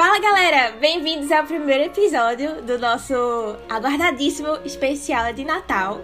[0.00, 3.12] Fala galera, bem-vindos ao primeiro episódio do nosso
[3.68, 6.00] aguardadíssimo especial de Natal.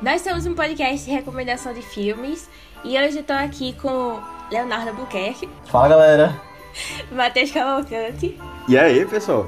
[0.00, 2.48] Nós somos um podcast de recomendação de filmes
[2.82, 4.18] e hoje eu tô aqui com
[4.50, 6.40] Leonardo Buquerque, Fala galera!
[7.12, 9.46] Matheus Cavalcante E aí, pessoal?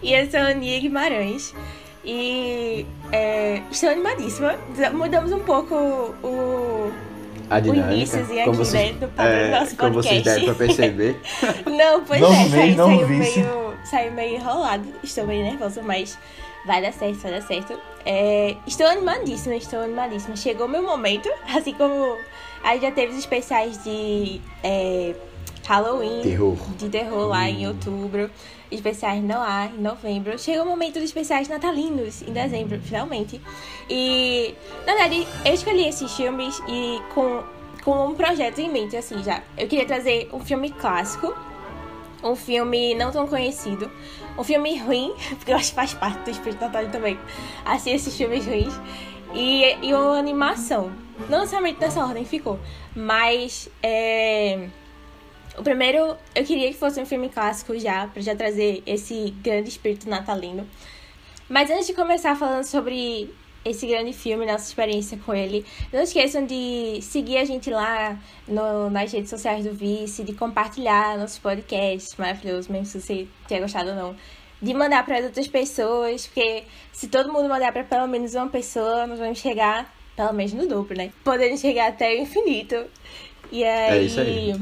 [0.00, 1.52] e eu sou a Aninha Guimarães.
[2.04, 4.54] E é, estou animadíssima.
[4.92, 6.28] Mudamos um pouco o,
[7.50, 7.92] A o dinâmica.
[7.94, 10.40] iníciozinho aqui, como vocês, né, do padrão é, do nosso como vocês podcast.
[10.40, 11.20] devem pra perceber.
[11.66, 14.84] Não, pois Novo é, saiu, saiu meio, saiu meio enrolado.
[15.02, 16.18] Estou meio nervosa, mas
[16.66, 17.78] vai dar certo, vai dar certo.
[18.06, 20.36] É, estou animadíssima, estou animadíssima.
[20.36, 22.16] Chegou o meu momento, assim como
[22.62, 25.14] a gente já teve os especiais de é,
[25.66, 26.56] Halloween, Terror.
[26.76, 28.30] de terror lá em outubro,
[28.74, 30.38] especiais não há em novembro.
[30.38, 33.40] Chegou o momento dos especiais natalinos em dezembro, finalmente.
[33.88, 34.54] E,
[34.86, 37.42] na verdade, eu escolhi esses filmes e com,
[37.82, 39.42] com um projeto em mente, assim, já.
[39.56, 41.34] Eu queria trazer um filme clássico,
[42.22, 43.90] um filme não tão conhecido,
[44.38, 47.18] um filme ruim, porque eu acho que faz parte do espírito natalino também,
[47.64, 48.74] assim, esses filmes ruins,
[49.34, 50.92] e, e uma animação.
[51.28, 52.58] Não necessariamente nessa ordem ficou,
[52.94, 54.68] mas é,
[55.58, 59.68] o primeiro eu queria que fosse um filme clássico já, pra já trazer esse grande
[59.68, 60.66] espírito natalino.
[61.48, 63.32] Mas antes de começar falando sobre
[63.64, 68.90] esse grande filme, nossa experiência com ele, não esqueçam de seguir a gente lá no-
[68.90, 73.90] nas redes sociais do Vice, de compartilhar nossos podcasts maravilhosos, mesmo se você tenha gostado
[73.90, 74.16] ou não.
[74.60, 79.06] De mandar para outras pessoas, porque se todo mundo mandar para pelo menos uma pessoa,
[79.06, 81.10] nós vamos chegar pelo menos no dobro, né?
[81.24, 82.84] Podendo chegar até o infinito.
[83.50, 84.54] E aí, É isso aí.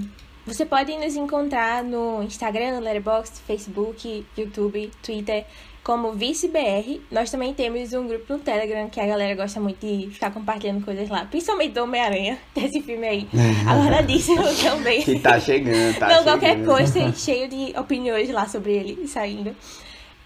[0.47, 5.45] Você pode nos encontrar no Instagram, Letterboxd, Facebook, YouTube, Twitter,
[5.85, 7.01] como ViceBR.
[7.11, 10.85] Nós também temos um grupo no Telegram que a galera gosta muito de ficar compartilhando
[10.85, 13.29] coisas lá, principalmente do Homem-Aranha, desse filme aí.
[13.69, 15.03] Aguardadíssimo também.
[15.03, 16.25] Que tá chegando, tá Não, chegando.
[16.25, 19.55] qualquer coisa, cheio de opiniões lá sobre ele saindo.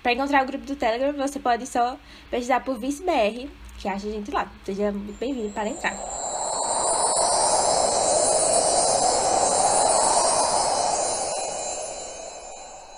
[0.03, 1.97] Pra encontrar o grupo do Telegram, você pode só
[2.31, 3.49] pesquisar por ViceBR,
[3.79, 4.51] que acha a gente lá.
[4.65, 6.36] Seja muito bem-vindo para entrar.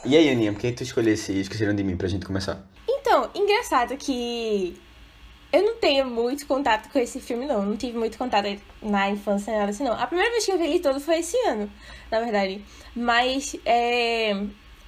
[0.05, 2.65] E aí, Aninha, por que tu escolheu esse Esqueceram de Mim pra gente começar?
[2.89, 4.81] Então, engraçado que
[5.53, 7.65] eu não tenho muito contato com esse filme, não.
[7.65, 8.47] Não tive muito contato
[8.83, 9.93] na infância, nada assim, não.
[9.93, 11.71] A primeira vez que eu vi ele todo foi esse ano,
[12.11, 12.65] na verdade.
[12.95, 14.35] Mas é,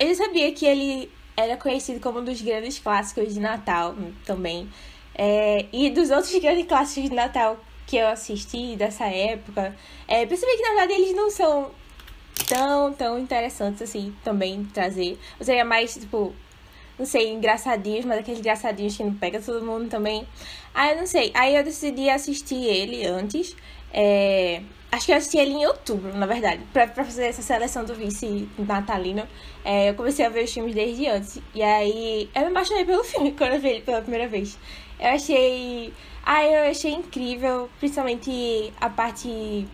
[0.00, 4.68] já sabia que ele era conhecido como um dos grandes clássicos de Natal também.
[5.14, 9.74] É, e dos outros grandes clássicos de Natal que eu assisti dessa época,
[10.06, 11.72] é, percebi que na verdade eles não são
[12.48, 15.18] tão, tão interessantes assim também trazer.
[15.38, 16.34] Ou seria mais, tipo,
[16.98, 20.26] não sei, engraçadinhos, mas aqueles engraçadinhos que não pega todo mundo também.
[20.74, 21.30] Ah, eu não sei.
[21.34, 23.56] Aí eu decidi assistir ele antes.
[23.92, 24.62] É,
[24.92, 27.94] Acho que eu assisti ele em outubro, na verdade, pra, pra fazer essa seleção do
[27.94, 29.22] vice natalino.
[29.64, 31.38] É, eu comecei a ver os filmes desde antes.
[31.54, 34.58] E aí eu me apaixonei pelo filme quando eu vi ele pela primeira vez.
[34.98, 35.94] Eu achei.
[36.26, 39.66] Ah, eu achei incrível, principalmente a parte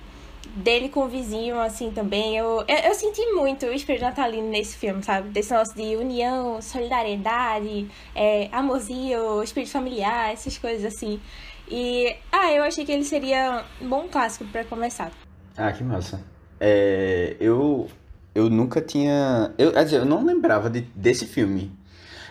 [0.54, 2.36] dele com o vizinho, assim, também.
[2.36, 5.28] Eu, eu, eu senti muito o espírito natalino nesse filme, sabe?
[5.30, 11.20] Desse negócio de união, solidariedade, é, amorzinho, espírito familiar, essas coisas assim.
[11.68, 15.10] E, ah, eu achei que ele seria um bom clássico pra começar.
[15.56, 16.20] Ah, que massa.
[16.60, 17.88] É, eu,
[18.34, 19.52] eu nunca tinha.
[19.58, 21.72] Eu, quer dizer, eu não lembrava de, desse filme.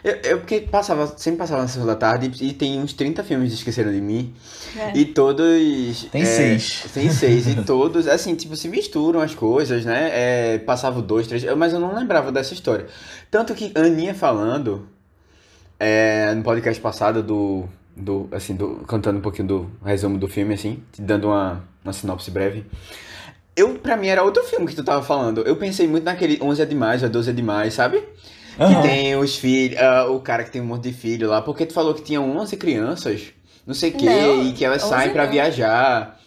[0.06, 3.50] Eu, eu porque passava, sempre passava na sessão da tarde e tem uns 30 filmes
[3.50, 4.32] que esqueceram de mim.
[4.76, 4.92] né?
[4.94, 6.04] E todos.
[6.12, 6.86] Tem é, seis.
[6.94, 7.48] Tem seis.
[7.48, 10.12] E todos, assim, tipo, se misturam as coisas, né?
[10.14, 11.44] É, passava dois, três.
[11.44, 12.86] eu- Mas eu não lembrava dessa história.
[13.32, 14.88] Tanto que Aninha falando
[15.80, 17.66] é, no podcast passado do.
[17.96, 21.92] do assim, do, cantando um pouquinho do resumo do filme, assim, te dando uma, uma
[21.94, 22.64] sinopse breve.
[23.56, 25.42] Eu, pra mim, era outro filme que tu tava falando.
[25.48, 28.04] Eu pensei muito naquele 11 é demais, ou 12 é demais, sabe?
[28.58, 28.82] Que Aham.
[28.82, 31.74] tem os filhos, ah, o cara que tem um monte de filho lá, porque tu
[31.74, 33.34] falou que tinha 11 crianças,
[33.68, 35.32] não sei o quê, Não, e que elas 11 saem pra não.
[35.32, 36.20] viajar.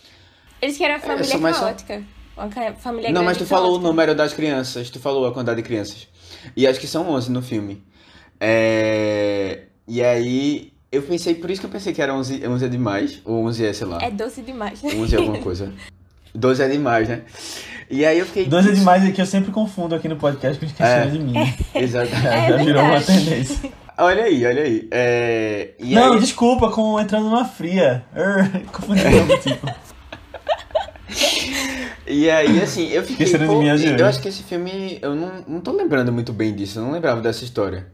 [0.61, 2.03] Eles querem uma família sou mais só- caótica.
[2.37, 3.89] Uma ca- família não, mas tu e falou o caótica.
[3.89, 6.07] número das crianças, tu falou a quantidade de crianças.
[6.57, 7.83] E acho que são 11 no filme.
[8.41, 9.63] É...
[9.87, 13.21] E aí, eu pensei, por isso que eu pensei que era 11, 11 é demais,
[13.25, 14.91] ou 11 é, sei lá, É doce demais, né?
[14.95, 15.73] 11 é alguma coisa.
[16.35, 17.23] 12 é demais, né?
[17.91, 18.47] E aí eu fiquei...
[18.47, 21.11] Dois é demais é que eu sempre confundo aqui no podcast com esqueceram É.
[21.11, 21.35] de mim.
[21.75, 22.15] Exato.
[22.15, 23.71] É Já virou uma tendência.
[23.97, 24.89] Olha aí, olha aí.
[24.91, 25.71] É...
[25.79, 26.21] E não, aí...
[26.21, 28.05] desculpa, com entrando numa fria.
[28.15, 29.67] Er, Confundi o tipo.
[32.07, 33.27] E aí, assim, eu fiquei.
[33.39, 34.99] Pô, eu acho que esse filme.
[35.03, 37.87] Eu não, não tô lembrando muito bem disso, eu não lembrava dessa história.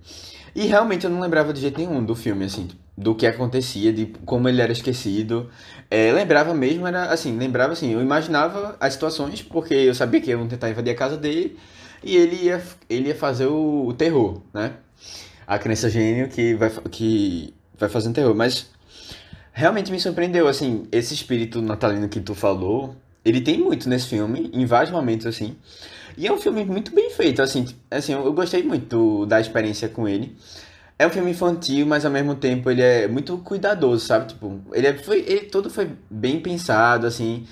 [0.54, 4.06] E realmente eu não lembrava de jeito nenhum do filme, assim, do que acontecia, de
[4.24, 5.50] como ele era esquecido.
[5.90, 10.30] É, lembrava mesmo, era assim, lembrava assim, eu imaginava as situações, porque eu sabia que
[10.30, 11.58] iam tentar invadir a casa dele.
[12.02, 14.74] e ele ia, ele ia fazer o, o terror, né?
[15.46, 18.34] A criança gênio que vai, que vai fazer um terror.
[18.34, 18.70] Mas
[19.52, 24.50] realmente me surpreendeu, assim, esse espírito natalino que tu falou, ele tem muito nesse filme,
[24.52, 25.56] em vários momentos, assim.
[26.16, 30.08] E é um filme muito bem feito, assim, assim eu gostei muito da experiência com
[30.08, 30.36] ele.
[30.98, 34.28] É um filme infantil, mas ao mesmo tempo ele é muito cuidadoso, sabe?
[34.28, 37.46] Tipo, ele, é, foi, ele todo foi bem pensado, assim.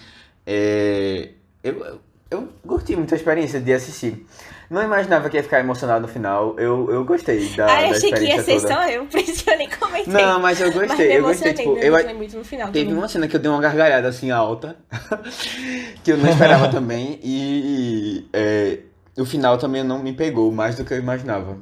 [0.46, 1.30] É,
[1.62, 2.00] eu,
[2.30, 4.24] eu curti muito a experiência de assistir.
[4.70, 6.58] Não imaginava que ia ficar emocionado no final.
[6.58, 8.68] Eu, eu gostei da, Ah, eu achei que ia ser toda.
[8.74, 10.12] só eu, por isso que eu nem comentei.
[10.12, 11.18] Não, mas eu Mas gostei.
[11.18, 12.70] eu gostei, emocionei, tipo, eu, muito no final.
[12.72, 14.76] Teve uma cena que eu dei uma gargalhada assim alta,
[16.02, 18.78] que eu não esperava também, e é,
[19.18, 21.58] o final também não me pegou mais do que eu imaginava.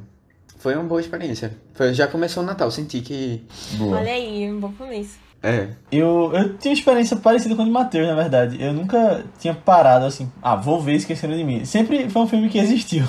[0.61, 1.57] Foi uma boa experiência.
[1.73, 3.43] Foi, já começou o Natal, senti que.
[3.79, 3.97] Boa.
[3.97, 5.19] Olha aí, um bom começo.
[5.43, 5.69] É.
[5.91, 8.62] Eu, eu tinha uma experiência parecida com a de Matheus, na verdade.
[8.62, 11.65] Eu nunca tinha parado assim, ah, vou ver Esquecendo de Mim.
[11.65, 13.07] Sempre foi um filme que existiu.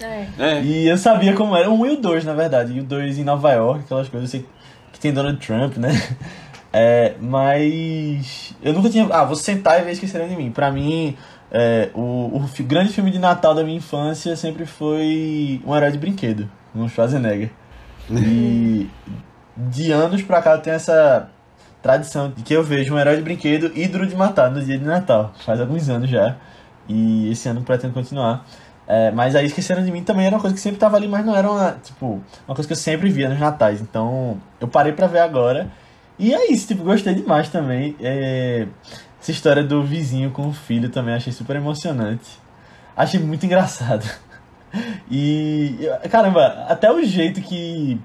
[0.00, 0.26] É.
[0.38, 0.62] É.
[0.62, 1.70] E eu sabia como era.
[1.70, 2.72] Um e o dois, na verdade.
[2.72, 4.30] E o dois em Nova York, aquelas coisas.
[4.30, 4.46] Sei
[4.90, 5.90] que tem Donald Trump, né?
[6.78, 8.54] É, mas.
[8.62, 9.06] Eu nunca tinha.
[9.10, 10.50] Ah, vou sentar e ver Esqueceram de Mim.
[10.50, 11.16] Pra mim,
[11.50, 15.96] é, o, o grande filme de Natal da minha infância sempre foi Um Herói de
[15.96, 16.50] Brinquedo,
[16.82, 17.50] um Schwarzenegger.
[18.10, 18.88] E
[19.56, 21.28] de anos pra cá tenho essa
[21.82, 24.78] tradição de que eu vejo um herói de brinquedo e Duro de Matar no dia
[24.78, 25.32] de Natal.
[25.44, 26.36] Faz alguns anos já.
[26.88, 28.44] E esse ano pretendo continuar.
[28.86, 31.24] É, mas aí Esqueceram de Mim também era uma coisa que sempre tava ali, mas
[31.24, 33.80] não era uma, tipo, uma coisa que eu sempre via nos natais.
[33.80, 35.70] Então eu parei pra ver agora.
[36.18, 37.96] E é isso, tipo, gostei demais também.
[38.00, 38.66] É,
[39.20, 42.38] essa história do vizinho com o filho também achei super emocionante.
[42.96, 44.04] Achei muito engraçado.
[45.10, 45.78] E,
[46.10, 47.98] caramba, até o jeito que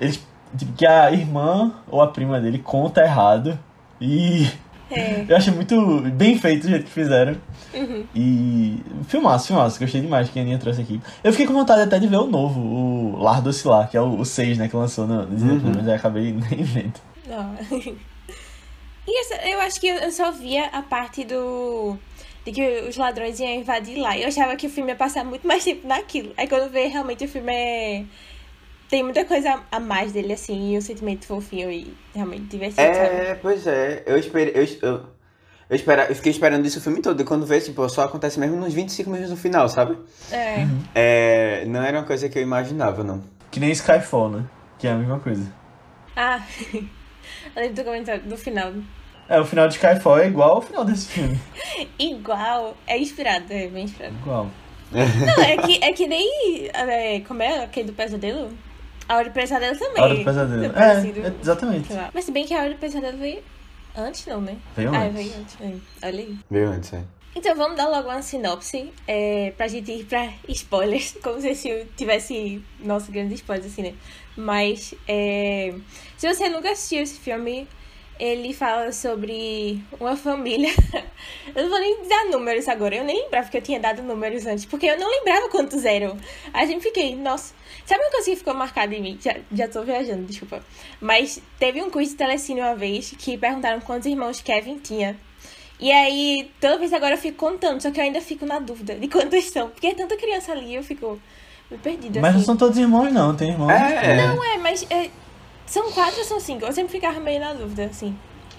[0.00, 0.20] eles,
[0.56, 3.58] tipo, que a irmã ou a prima dele conta errado.
[4.00, 4.46] E
[4.90, 5.24] É.
[5.28, 7.36] eu achei muito bem feito o jeito que fizeram.
[7.74, 8.04] Uhum.
[8.14, 11.00] E filmaço, filmaço, gostei demais que a Aninha trouxe aqui.
[11.24, 14.00] Eu fiquei com vontade até de ver o novo, o Lar do Oscilar, que é
[14.00, 15.72] o 6, né, que lançou no Disney Uhum.
[15.76, 17.00] Mas aí acabei nem vendo.
[19.10, 21.96] E essa- eu acho que eu só via a parte do.
[22.44, 24.16] De que os ladrões iam invadir lá.
[24.16, 26.32] Eu achava que o filme ia passar muito mais tempo naquilo.
[26.36, 28.04] Aí quando vê, realmente o filme é.
[28.88, 33.16] Tem muita coisa a mais dele, assim, e um sentimento fofinho e realmente divertido, sabe?
[33.16, 34.02] É, pois é.
[34.06, 34.54] Eu esperei.
[34.54, 35.06] Eu, eu,
[35.68, 37.20] eu, espera, eu fiquei esperando isso o filme todo.
[37.20, 39.98] E quando vê, tipo, só acontece mesmo nos 25 minutos no final, sabe?
[40.32, 40.66] É.
[40.94, 43.22] É, não era uma coisa que eu imaginava, não.
[43.50, 44.44] Que nem Skyfall, né?
[44.78, 45.52] Que é a mesma coisa.
[46.16, 46.40] Ah,
[46.72, 48.72] eu lembro do comentário do final.
[49.28, 51.38] É, o final de Skyfall é igual ao final desse filme.
[51.98, 54.14] Igual, é inspirado, é bem inspirado.
[54.16, 54.48] Igual.
[54.90, 56.70] Não, é que, é que nem.
[56.72, 58.50] é, como é aquele do pesadelo?
[59.08, 60.02] A Hora do Pesadelo também.
[60.02, 60.62] A Hora do Pesadelo.
[60.64, 61.26] É É, parecido.
[61.26, 61.88] é, exatamente.
[62.12, 63.42] Mas se bem que a Hora do Pesadelo veio
[63.96, 64.56] antes, não, né?
[64.76, 65.14] Veio ah, antes.
[65.14, 65.56] veio antes.
[65.60, 66.06] é.
[66.06, 66.38] Olha aí.
[66.50, 67.02] Veio antes, é.
[67.34, 71.86] Então vamos dar logo uma sinopse é, pra gente ir pra spoilers, como se esse
[71.96, 73.94] tivesse, nossa, grandes spoilers assim, né?
[74.36, 75.74] Mas, é,
[76.16, 77.66] se você nunca assistiu esse filme,
[78.18, 80.70] ele fala sobre uma família.
[81.54, 84.46] eu não vou nem dar números agora, eu nem lembrava que eu tinha dado números
[84.46, 86.16] antes, porque eu não lembrava quantos eram.
[86.52, 87.54] A gente fiquei, nossa.
[87.86, 89.18] Sabe uma coisa que ficou marcada em mim?
[89.20, 90.62] Já, já tô viajando, desculpa.
[91.00, 95.16] Mas teve um quiz de telecine uma vez que perguntaram quantos irmãos Kevin tinha.
[95.80, 98.96] E aí, toda vez agora eu fico contando, só que eu ainda fico na dúvida
[98.96, 99.70] de quantos são.
[99.70, 101.20] Porque é tanta criança ali, eu fico
[101.70, 102.20] me perdida.
[102.20, 102.46] Mas não assim.
[102.46, 103.36] são todos irmãos, não.
[103.36, 103.70] Tem irmãos.
[103.70, 104.16] É.
[104.16, 105.08] Não, é, mas é,
[105.68, 106.64] são quatro ou são cinco?
[106.64, 108.16] Eu sempre ficava meio na dúvida, assim.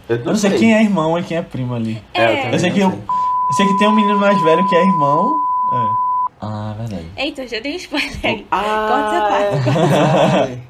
[0.08, 2.02] Eu Eu não sei quem é irmão e quem é primo ali.
[2.14, 2.36] É, eu É.
[2.38, 4.76] também Eu sei não que, eu, eu sei que tem um menino mais velho que
[4.76, 5.30] é irmão.
[5.74, 6.10] É.
[6.42, 7.06] Ah, verdade.
[7.18, 8.48] Eita, já dei um spoiler aí.
[8.52, 10.70] Ah, Corta essa parte.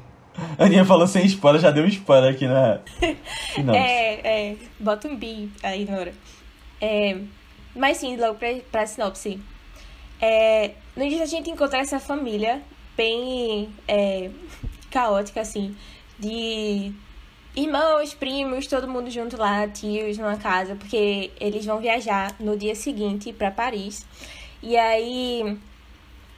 [0.58, 2.80] A Aninha falou sem spoiler, já deu um spoiler aqui na.
[3.62, 3.74] Não.
[3.74, 4.20] É,
[4.50, 6.14] é, bota um bi aí na hora.
[6.80, 7.18] É,
[7.76, 9.38] mas sim, logo pra, pra sinopse.
[10.20, 12.62] É, no início a gente encontra essa família
[12.96, 14.30] bem é,
[14.90, 15.74] caótica, assim,
[16.20, 16.92] de
[17.56, 22.74] irmãos, primos, todo mundo junto lá, tios numa casa, porque eles vão viajar no dia
[22.74, 24.06] seguinte pra Paris.
[24.62, 25.58] E aí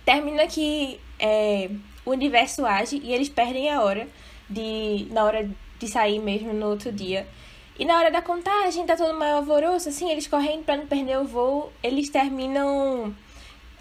[0.04, 1.68] termina que é,
[2.04, 4.08] o universo age e eles perdem a hora
[4.48, 7.26] de na hora de sair mesmo no outro dia.
[7.78, 11.18] E na hora da contagem, tá todo meio alvoroço, assim, eles correndo pra não perder
[11.18, 13.14] o voo, eles terminam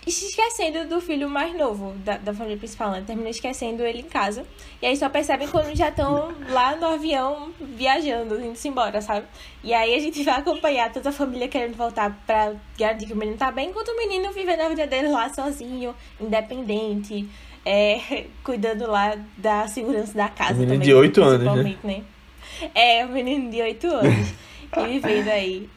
[0.06, 3.04] esquecendo do filho mais novo da, da família principal, né?
[3.06, 4.46] Terminam esquecendo ele em casa.
[4.82, 9.28] E aí só percebem quando já estão lá no avião viajando, indo-se embora, sabe?
[9.64, 13.18] E aí a gente vai acompanhar toda a família querendo voltar pra garantir que o
[13.18, 17.28] menino tá bem, enquanto o menino vivendo a vida dele lá sozinho, independente,
[17.66, 20.54] é, cuidando lá da segurança da casa.
[20.54, 21.62] O menino também, de oito anos, né?
[21.64, 22.04] principalmente, né?
[22.76, 24.34] É, o menino de 8 anos.
[24.90, 25.70] e vivendo aí.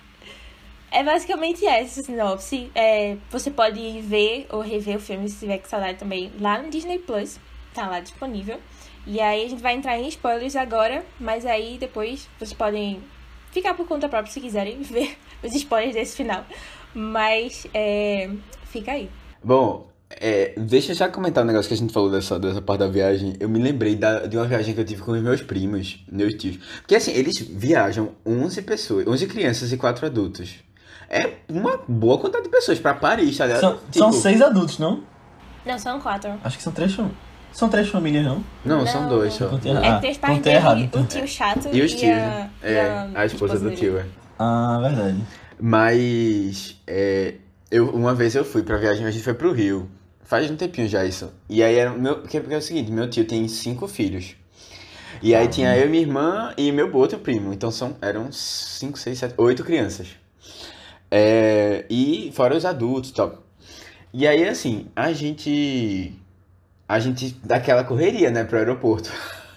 [0.94, 2.70] É basicamente essa a sinopse.
[2.72, 6.70] É, você pode ver ou rever o filme se tiver com saudade também lá no
[6.70, 7.40] Disney Plus.
[7.74, 8.60] Tá lá disponível.
[9.04, 13.02] E aí a gente vai entrar em spoilers agora, mas aí depois vocês podem
[13.50, 16.46] ficar por conta própria se quiserem ver os spoilers desse final.
[16.94, 18.30] Mas é,
[18.70, 19.10] fica aí.
[19.42, 22.78] Bom, é, deixa eu já comentar um negócio que a gente falou dessa, dessa parte
[22.78, 23.34] da viagem.
[23.40, 26.34] Eu me lembrei da, de uma viagem que eu tive com os meus primos, meus
[26.34, 26.56] tios.
[26.78, 30.62] Porque assim, eles viajam 11 pessoas, 11 crianças e 4 adultos.
[31.08, 33.60] É uma boa quantidade de pessoas pra Paris, tá ligado?
[33.60, 35.02] São, Tipo, são seis adultos, não?
[35.64, 36.32] Não, são quatro.
[36.42, 37.18] Acho que são três famílias.
[37.52, 38.42] São três famílias, não?
[38.64, 39.08] Não, são Não.
[39.10, 39.48] dois só.
[39.48, 41.02] Contei É que tem os pais dele, errado, então.
[41.02, 42.50] o tio chato E os tios, a, né?
[42.62, 44.06] e É, a esposa do tio, é.
[44.38, 45.22] Ah, verdade.
[45.60, 47.34] Mas é,
[47.70, 49.88] eu, uma vez eu fui pra viagem, a gente foi pro Rio.
[50.24, 51.32] Faz um tempinho já isso.
[51.48, 52.16] E aí era o meu.
[52.18, 54.34] Porque é o seguinte, meu tio tem cinco filhos.
[55.22, 57.52] E aí tinha eu, minha irmã e meu outro primo.
[57.52, 60.08] Então são, eram cinco, seis, sete, oito crianças.
[61.10, 63.42] É, e fora os adultos e tal.
[64.12, 66.12] E aí, assim, a gente.
[66.88, 69.10] A gente daquela correria, né, pro aeroporto.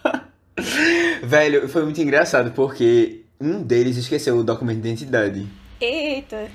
[1.23, 5.47] Velho, foi muito engraçado porque um deles esqueceu o documento de identidade.
[5.79, 6.47] Eita.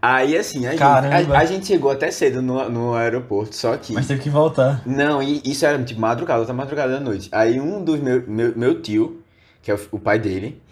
[0.00, 3.92] Aí, assim, a gente, a, a gente chegou até cedo no, no aeroporto, só que.
[3.92, 4.82] Mas teve que voltar.
[4.86, 7.28] Não, e isso era tipo madrugada, outra madrugada da noite.
[7.32, 9.22] Aí um dos meu, meu, meu tio,
[9.60, 10.62] que é o, o pai dele,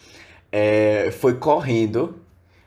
[0.53, 2.20] é, foi correndo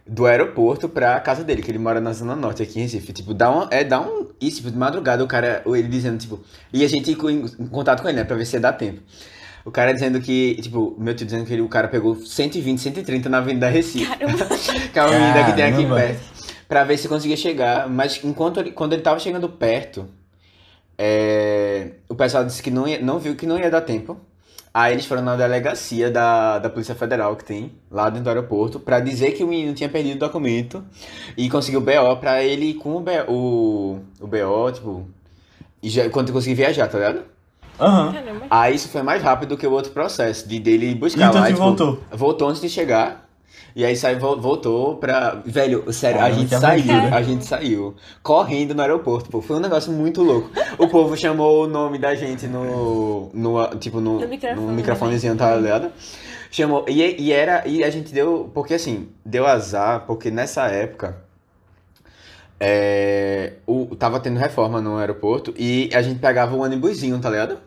[0.05, 3.13] do aeroporto pra casa dele, que ele mora na Zona Norte aqui em Recife.
[3.13, 3.67] Tipo, dá um.
[3.71, 4.27] É, dá um.
[4.41, 6.41] Isso, tipo, de madrugada, o cara, ele dizendo, tipo.
[6.73, 8.23] E a gente com- em, em contato com ele, né?
[8.23, 9.01] Pra ver se ia dar tempo.
[9.65, 13.29] O cara dizendo que, tipo, meu tio dizendo que ele, o cara pegou 120, 130
[13.29, 14.05] na Avenida Recife.
[14.05, 14.45] Caramba.
[14.91, 15.95] que é a avenida que tem aqui Caramba.
[15.95, 16.21] perto.
[16.67, 17.87] Pra ver se conseguia chegar.
[17.89, 20.05] Mas enquanto ele, quando ele tava chegando perto,
[20.97, 24.17] é, o pessoal disse que não, ia, não viu que não ia dar tempo.
[24.73, 28.79] Aí eles foram na delegacia da, da Polícia Federal que tem lá dentro do aeroporto
[28.79, 30.83] pra dizer que o menino tinha perdido o documento
[31.37, 35.07] e conseguiu o BO pra ele ir com o, B- o, o BO, tipo,
[35.81, 37.21] e já, quando conseguir viajar, tá ligado?
[37.79, 38.13] Aham.
[38.13, 38.45] Caramba.
[38.49, 41.47] Aí isso foi mais rápido que o outro processo, de dele buscar então lá.
[41.47, 41.99] que tipo, voltou?
[42.11, 43.29] Voltou antes de chegar.
[43.75, 45.41] E aí saiu, vol- voltou pra.
[45.45, 47.15] Velho, sério, a Caramba, gente saiu, aventura.
[47.15, 49.41] a gente saiu correndo no aeroporto, pô.
[49.41, 50.49] Foi um negócio muito louco.
[50.77, 53.31] O povo chamou o nome da gente no.
[53.33, 55.91] no tipo, no, No microfone, no microfonezinho, tá ligado?
[56.51, 56.85] Chamou.
[56.87, 57.67] E, e era.
[57.67, 58.51] E a gente deu.
[58.53, 61.17] Porque assim, deu azar, porque nessa época.
[62.59, 67.57] É, o, tava tendo reforma no aeroporto e a gente pegava o ônibusinho, tá ligado?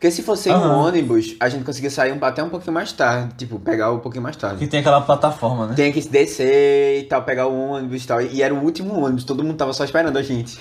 [0.00, 3.34] Porque se fosse um ônibus, a gente conseguia sair um, até um pouquinho mais tarde,
[3.36, 4.56] tipo, pegar um pouquinho mais tarde.
[4.56, 5.74] Que tem aquela plataforma, né?
[5.76, 8.22] Tem que descer e tal, pegar o ônibus e tal.
[8.22, 10.58] E era o último ônibus, todo mundo tava só esperando a gente.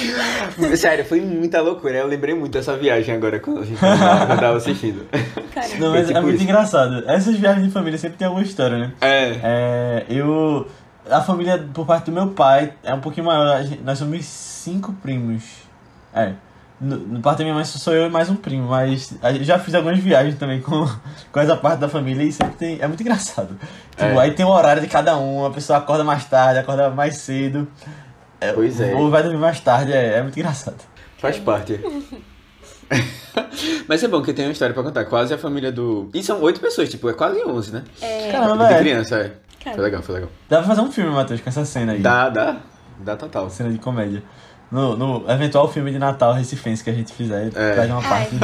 [0.74, 1.98] Sério, foi muita loucura.
[1.98, 5.06] Eu lembrei muito dessa viagem agora quando a gente tava, quando eu tava assistindo.
[5.52, 5.78] Caramba.
[5.78, 6.44] Não, mas tipo é muito isso.
[6.44, 7.04] engraçado.
[7.06, 8.92] Essas viagens de família sempre tem alguma história, né?
[9.02, 9.40] É.
[9.42, 10.66] É, eu.
[11.10, 13.54] A família, por parte do meu pai, é um pouquinho maior.
[13.54, 15.42] A gente- nós somos cinco primos.
[16.14, 16.32] É.
[16.82, 19.72] No, no parte da minha mãe sou eu e mais um primo, mas já fiz
[19.72, 20.84] algumas viagens também com,
[21.30, 22.78] com essa parte da família e sempre tem.
[22.80, 23.56] É muito engraçado.
[23.90, 24.18] Tipo, É.
[24.18, 27.68] aí tem o horário de cada um, a pessoa acorda mais tarde, acorda mais cedo.
[28.40, 28.92] É, Pois é.
[28.94, 30.78] Ou vai dormir mais tarde, é, é muito engraçado.
[31.18, 31.78] Faz parte.
[33.88, 35.04] Mas é bom que tem uma história pra contar.
[35.04, 36.10] Quase a família do.
[36.12, 37.82] E são oito pessoas, tipo, é quase onze, né?
[38.00, 38.78] É, Caramba, De é.
[38.78, 39.32] criança, é.
[39.62, 39.76] Cara.
[39.76, 40.30] Foi legal, foi legal.
[40.48, 42.00] Dá pra fazer um filme, Matheus, com essa cena aí.
[42.00, 42.56] Dá, dá.
[42.98, 43.48] Dá total.
[43.48, 44.22] Cena de comédia.
[44.72, 47.74] No, no eventual filme de Natal recifense que a gente fizer, É.
[47.74, 48.34] traz uma é parte.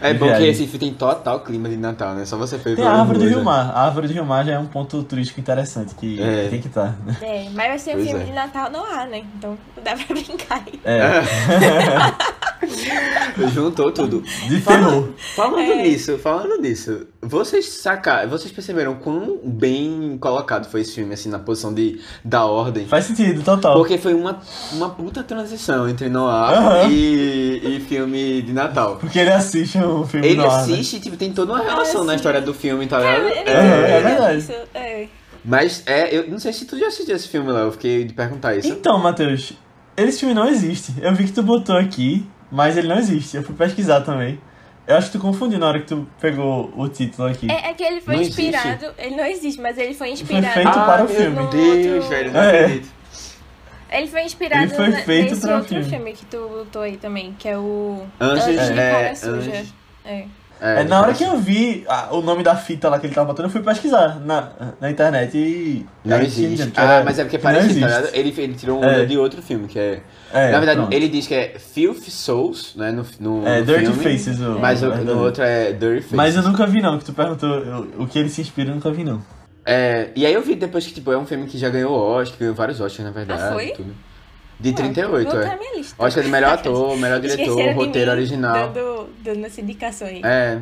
[0.00, 0.42] É De bom que.
[0.44, 2.24] Recife tem total clima de Natal, né?
[2.24, 3.44] Só você foi Tem a árvore do Rio?
[3.44, 3.70] Mar.
[3.72, 6.48] A árvore do Rio Mar já é um ponto turístico interessante que É.
[6.50, 6.96] tem que estar.
[7.06, 7.16] né?
[7.22, 8.24] É, mas vai ser um filme é.
[8.26, 9.22] de Natal, não há, né?
[9.38, 10.80] Então dá pra brincar aí.
[10.84, 11.22] É,
[13.54, 14.22] Juntou tudo.
[14.48, 15.08] de terror.
[15.34, 15.82] Falando É.
[15.82, 21.38] nisso, falando nisso, vocês sacaram, vocês perceberam quão bem colocado foi esse filme, assim, na
[21.38, 22.86] posição de, da ordem?
[22.86, 23.74] Faz sentido, total.
[23.76, 24.40] Porque foi uma,
[24.72, 26.88] uma puta transição entre Noir Aham.
[26.90, 28.96] e, e filme de Natal.
[28.96, 30.74] Porque ele assiste um filme Ele no ar, né?
[30.74, 33.26] assiste, tipo, tem toda uma relação Ah, na história do filme, tá ligado?
[33.28, 34.38] É, É, é verdade.
[34.38, 35.06] Isso, é.
[35.44, 38.12] Mas é, eu não sei se tu já assistiu esse filme, Léo, eu fiquei de
[38.12, 38.68] perguntar isso.
[38.68, 39.52] Então, Matheus,
[39.96, 40.94] esse filme não existe.
[41.02, 43.36] Eu vi que tu botou aqui, mas ele não existe.
[43.36, 44.38] Eu fui pesquisar também.
[44.86, 47.50] Eu acho que tu confundiu na hora que tu pegou o título aqui.
[47.50, 48.42] É, é que ele foi Não existe?
[48.42, 48.86] inspirado.
[48.98, 50.54] Ele não existe, mas ele foi inspirado.
[50.54, 51.46] feito para o meu filme.
[51.50, 52.60] Deus, No velho, não É.
[52.64, 52.88] acredito.
[53.90, 55.84] Ele foi inspirado Ele foi na- feito nesse outro filme.
[55.84, 56.12] filme.
[56.14, 59.50] que tu botou aí também, que é o Anjos, Anjos de é, Cara Suja.
[59.50, 59.74] Anjos.
[60.04, 60.24] É.
[60.64, 63.26] É, na hora que eu vi ah, o nome da fita lá que ele tava
[63.26, 64.50] botando, eu fui pesquisar na,
[64.80, 65.84] na internet e.
[66.04, 66.70] Não tinha existe.
[66.70, 67.84] que Ah, era- mas é porque parece, tá existe.
[67.84, 68.08] ligado?
[68.14, 69.04] Ele, ele tirou um É.
[69.04, 70.00] de outro filme, que é...
[70.32, 70.92] É, Na verdade, pronto.
[70.94, 74.58] ele diz que é Filth Souls, né, no, no, É, no Dirty filme, Faces, o-
[74.60, 76.12] mas o- é, no outro é Dirty Faces.
[76.12, 77.50] Mas eu nunca vi não, que tu perguntou
[77.98, 79.20] o, o que ele se inspira, eu nunca vi não.
[79.66, 82.38] É, e aí eu vi depois que, tipo, é um filme que já ganhou Oscar,
[82.38, 83.42] ganhou vários Oscars, na verdade.
[83.42, 83.68] Ah, foi?
[83.70, 83.94] Tudo.
[84.60, 85.56] De 38, Vou é.
[85.56, 85.94] minha lista.
[85.98, 88.68] Oscar de melhor ator, melhor diretor, roteiro mim, original.
[88.68, 90.20] Dando, dando essa indicação aí.
[90.24, 90.60] É.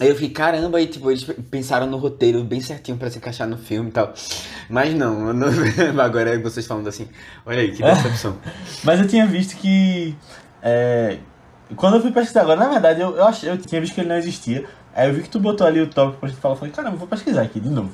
[0.00, 3.46] Aí eu fiquei, caramba, aí tipo, eles pensaram no roteiro bem certinho pra se encaixar
[3.46, 4.14] no filme e tal.
[4.68, 5.48] Mas não, não-
[6.02, 7.06] agora vocês falando assim,
[7.44, 8.38] olha aí, que decepção.
[8.82, 10.16] Mas eu tinha visto que.
[10.62, 11.18] é,
[11.76, 14.08] quando eu fui pesquisar agora, na verdade, eu, eu, achei, eu tinha visto que ele
[14.08, 14.64] não existia.
[14.94, 16.54] Aí eu vi que tu botou ali o tópico pra gente falar.
[16.54, 17.92] Eu falei, caramba, vou pesquisar aqui de novo.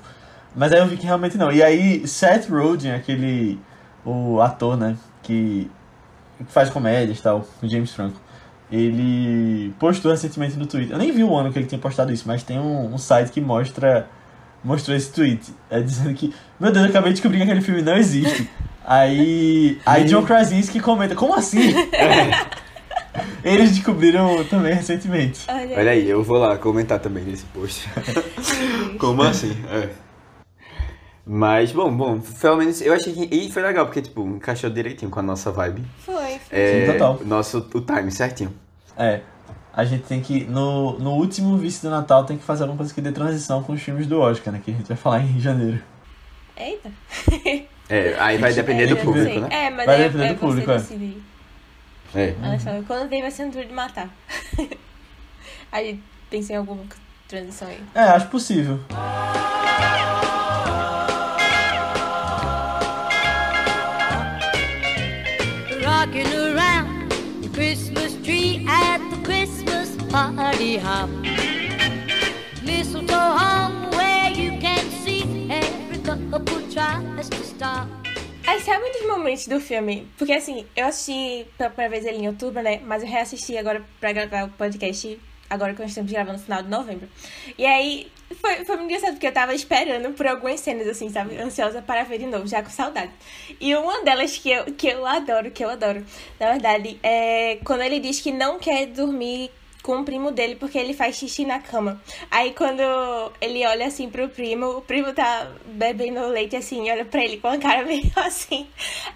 [0.55, 1.51] Mas aí eu vi que realmente não.
[1.53, 3.59] E aí, Seth Rogen, aquele.
[4.07, 4.97] O ator, né?
[5.23, 5.69] Que,
[6.39, 8.21] que faz comédias e tal, o James Franco.
[8.71, 10.95] Ele postou recentemente no Twitter.
[10.95, 13.31] Eu nem vi o ano que ele tinha postado isso, mas tem um, um site
[13.31, 14.09] que mostra.
[14.65, 15.53] Mostrou esse tweet.
[15.71, 16.35] É dizendo que.
[16.59, 18.49] Meu Deus, eu acabei de descobrir que aquele filme não existe.
[18.85, 19.81] Aí.
[19.85, 21.75] Aí John Krasinski comenta, como assim?
[23.43, 25.41] Eles descobriram também recentemente.
[25.49, 27.89] Olha, Olha aí, eu vou lá comentar também nesse post.
[28.99, 29.57] Como assim?
[29.71, 30.06] É.
[31.29, 33.29] Mas, bom, bom, pelo menos eu achei que.
[33.35, 35.83] E foi legal, porque, tipo, encaixou direitinho com a nossa vibe.
[35.99, 36.39] Foi, foi.
[36.51, 37.21] É, Sim, total.
[37.25, 38.55] Nosso, o time certinho.
[38.97, 39.21] É.
[39.73, 40.45] A gente tem que.
[40.45, 43.73] No, no último vice do Natal tem que fazer alguma coisa que dê transição com
[43.73, 44.61] os filmes do Oscar, né?
[44.65, 45.83] Que a gente vai falar em janeiro.
[46.57, 46.91] Eita.
[47.89, 49.41] É, aí vai depender É, do público, sei.
[49.41, 49.49] né?
[49.51, 50.79] É, mas Vai é, depender é do público, é.
[50.79, 51.23] decidir.
[52.15, 52.35] É.
[52.43, 54.09] Olha só, quando vem vai ser um duro de matar.
[55.71, 56.83] aí pensei em alguma
[57.29, 57.81] transição aí.
[57.95, 58.81] É, acho possível.
[66.07, 67.11] Rocking around
[67.43, 71.09] the Christmas tree at the Christmas party hop.
[72.63, 77.89] Mistletoe hung where you can see every couple tries to stop.
[78.47, 80.09] Dos momentos do filme?
[80.17, 82.81] Porque assim, eu assisti pela primeira vez ele em outubro, né?
[82.85, 85.19] Mas eu reassisti agora pra gravar o podcast,
[85.51, 87.09] agora que nós estamos gravando no final de novembro.
[87.59, 91.39] E aí foi, foi muito engraçado, porque eu tava esperando por algumas cenas, assim, sabe?
[91.39, 93.13] Ansiosa para ver de novo, já com saudade.
[93.61, 96.05] E uma delas que eu, que eu adoro, que eu adoro,
[96.41, 99.51] na verdade, é quando ele diz que não quer dormir
[99.87, 102.03] com o primo dele porque ele faz xixi na cama.
[102.29, 102.83] Aí quando
[103.41, 107.37] ele olha assim pro primo, o primo tá bebendo leite assim, e olha pra ele
[107.37, 108.67] com a cara meio assim.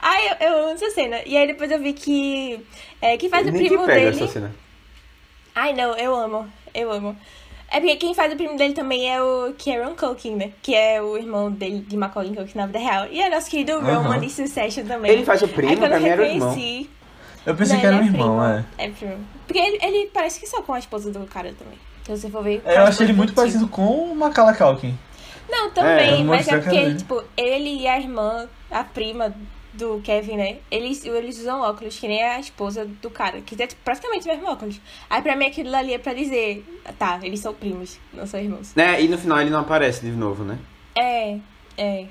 [0.01, 1.20] Ai, eu, eu amo essa cena.
[1.27, 2.64] E aí depois eu vi que.
[3.03, 4.11] É, que faz o primo dele.
[4.11, 4.55] essa cena.
[5.53, 7.16] Ai, não, eu amo, eu amo.
[7.70, 10.50] É porque quem faz o primo dele também é o Kieran Culkin, né?
[10.61, 13.06] Que é o irmão dele de Macaulay Culkin na vida real.
[13.11, 13.98] E é nosso querido Aham.
[14.02, 15.11] Roman de Succession também.
[15.12, 16.48] Ele faz o primo, Aí quando eu o irmão.
[16.50, 16.90] reconheci...
[17.46, 18.64] Eu pensei Não, que era um é irmão, primo.
[18.78, 18.85] é.
[18.87, 19.16] É primo.
[19.46, 21.78] Porque ele, ele parece que só com a esposa do cara também.
[22.04, 22.61] Se você for ver.
[22.66, 24.98] É, Eu achei ele muito parecido com o Macaulay Culkin.
[25.48, 26.96] Não, É, também, eu mas é porque, dele.
[26.98, 29.33] tipo, ele e a irmã, a prima
[29.72, 30.59] do Kevin, né?
[30.70, 34.28] Eles, eles usam óculos, que nem a esposa do cara, que é tipo, praticamente o
[34.28, 34.80] mesmo óculos.
[35.09, 36.64] Aí pra mim aquilo ali é pra dizer,
[36.98, 38.74] tá, eles são primos, não são irmãos.
[38.74, 39.02] Né?
[39.02, 40.59] E no final ele não aparece de novo, né?
[40.94, 41.38] É,
[41.76, 42.06] é.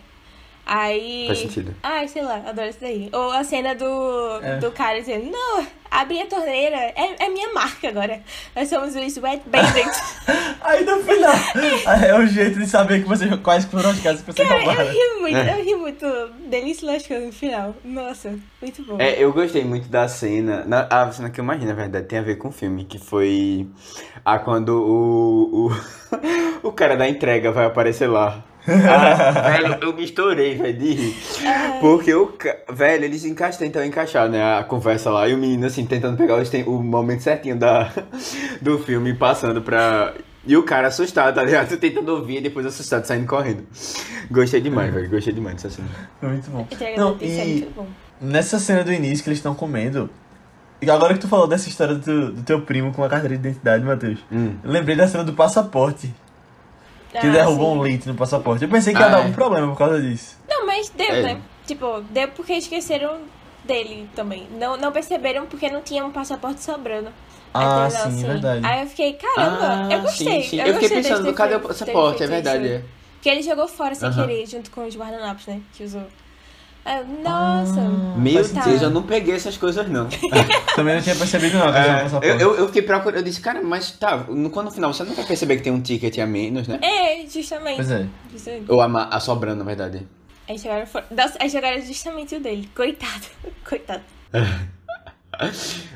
[0.71, 1.25] Aí.
[1.25, 1.73] Faz sentido.
[1.81, 3.09] Ai, sei lá, adoro isso daí.
[3.11, 4.57] Ou a cena do, É.
[4.57, 8.21] do cara dizendo, não, abri a torneira, é, é minha marca agora.
[8.55, 9.99] Nós somos os Wet Bandits.
[10.61, 11.33] Aí no final,
[12.05, 14.83] é o jeito de saber que você, quais foram as casas que você Cara, roubaram.
[14.83, 16.05] eu ri muito, eu ri muito
[16.47, 17.75] dele se lascando no final.
[17.83, 18.97] Nossa, muito bom.
[18.99, 20.63] É, eu gostei muito da cena.
[20.65, 22.99] na- a cena que eu ri, na verdade, tem a ver com o filme, que
[22.99, 23.65] foi
[24.23, 25.71] a quando o, o,
[26.67, 28.43] o cara da entrega vai aparecer lá.
[28.67, 31.15] Ah, velho, eu me estourei, velho, de rir.
[31.79, 32.31] Porque o
[32.71, 36.43] velho, eles encaixam, tentam encaixar, né, a conversa lá, e o menino, assim, tentando pegar
[36.45, 37.91] tem- o momento certinho da,
[38.61, 40.13] do filme, passando pra.
[40.45, 41.75] E o cara assustado, tá ligado?
[41.77, 43.65] Tentando ouvir e depois assustado, saindo correndo.
[44.31, 45.87] Gostei demais, velho, gostei demais dessa cena.
[46.19, 46.67] Foi muito bom.
[46.97, 47.87] Não, é e muito bom.
[48.21, 50.09] nessa cena do início que eles estão comendo.
[50.81, 53.41] E agora que tu falou dessa história do, do teu primo com a carteira de
[53.49, 54.55] identidade, Matheus, Hum.
[54.63, 56.13] lembrei da cena do passaporte.
[57.11, 57.79] Que Ah, derrubou sim.
[57.79, 58.63] um leite no passaporte.
[58.63, 59.21] Eu pensei que ia Ah, dar é.
[59.21, 60.37] algum problema por causa disso.
[60.47, 61.21] Não, mas deu, É.
[61.23, 61.41] né?
[61.65, 63.21] Tipo, deu porque esqueceram
[63.63, 64.47] dele também.
[64.59, 67.09] Não, não perceberam porque não tinha um passaporte sobrando.
[67.53, 68.65] Ah, Aí, sim, assim, verdade.
[68.65, 70.43] Aí eu fiquei, caramba, eu gostei.
[70.43, 70.59] sim, sim.
[70.59, 72.23] Eu, Eu, fiquei pensando, cadê o passaporte?
[72.23, 72.63] É verdade.
[72.65, 72.73] isso.
[72.75, 72.81] é.
[73.21, 74.27] Que ele jogou fora sem Aham.
[74.27, 75.59] querer, junto com os guardanapos, né?
[75.73, 76.03] Que usou.
[76.85, 77.81] Eu, Nossa.
[78.17, 80.07] Meu Faz Deus, eu não peguei essas coisas, não.
[80.75, 83.91] Também não tinha percebido não É, eu, eu, eu fiquei procurando, eu disse, cara, mas
[83.91, 86.67] tá, no, quando no final você não vai perceber que tem um ticket a menos,
[86.67, 86.79] né?
[86.81, 87.75] É, justamente.
[87.75, 88.07] Pois é.
[88.31, 88.71] Justamente.
[88.71, 90.07] Ou a, a sobrando, na verdade.
[90.47, 90.87] Aí jogaram.
[91.11, 92.67] Nossa, aí jogaram justamente o dele.
[92.75, 93.25] Coitado.
[93.67, 94.01] Coitado.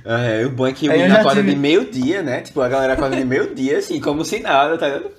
[0.06, 2.42] É, o bom é que o menino acorda tive- de meio-dia, né?
[2.42, 5.12] Tipo, a galera acorda de meio-dia, assim, como se nada, tá ligado?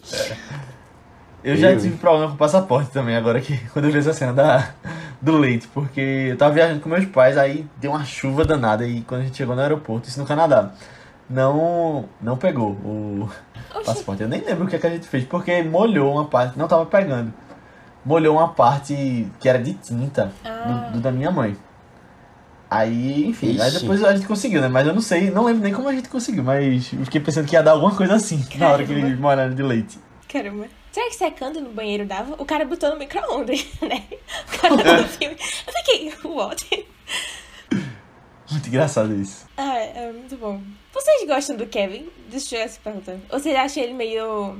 [1.44, 4.12] Eu já Eu- tive problema com o passaporte também, agora que quando eu vi essa
[4.14, 4.70] cena da,
[5.20, 9.02] do leite, porque eu tava viajando com meus pais, aí deu uma chuva danada e
[9.02, 10.70] quando a gente chegou no aeroporto, isso no Canadá,
[11.28, 13.28] não, não pegou o
[13.74, 13.84] Oxi.
[13.86, 14.22] passaporte.
[14.22, 16.66] Eu nem lembro o que, é que a gente fez, porque molhou uma parte, não
[16.66, 17.32] tava pegando.
[18.04, 20.88] molhou uma parte que era de tinta Ah.
[20.90, 21.56] do, do da minha mãe.
[22.70, 23.80] Aí, enfim, aí Ixi.
[23.82, 24.68] depois a gente conseguiu, né?
[24.68, 27.46] Mas eu não sei, não lembro nem como a gente conseguiu, mas eu fiquei pensando
[27.46, 29.20] que ia dar alguma coisa assim na hora que ele Caramba.
[29.22, 29.98] molharam de leite.
[30.30, 30.64] Caramba.
[30.94, 32.40] Será que secando no banheiro dava?
[32.40, 34.04] O cara botou no micro-ondas, né?
[34.46, 35.36] O cara do filme.
[35.66, 36.86] Eu fiquei, what?
[38.48, 39.44] Muito engraçado isso.
[39.56, 40.60] Ah, é muito bom.
[40.92, 42.08] Vocês gostam do Kevin?
[42.30, 43.18] Deixa eu essa pergunta.
[43.32, 44.56] Ou vocês acham ele meio.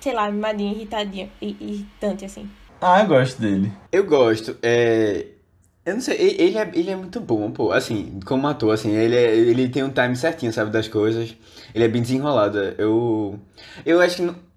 [0.00, 2.50] Sei lá, mimadinho, irritadinho, irritante, assim?
[2.80, 3.70] Ah, eu gosto dele.
[3.92, 4.56] Eu gosto.
[4.60, 5.26] É...
[5.86, 7.70] Eu não sei, ele é, ele é muito bom, pô.
[7.70, 11.36] Assim, como ator, assim, ele, é- ele tem um time certinho, sabe, das coisas.
[11.72, 12.58] Ele é bem desenrolado.
[12.76, 13.38] Eu.
[13.86, 14.47] Eu acho que no,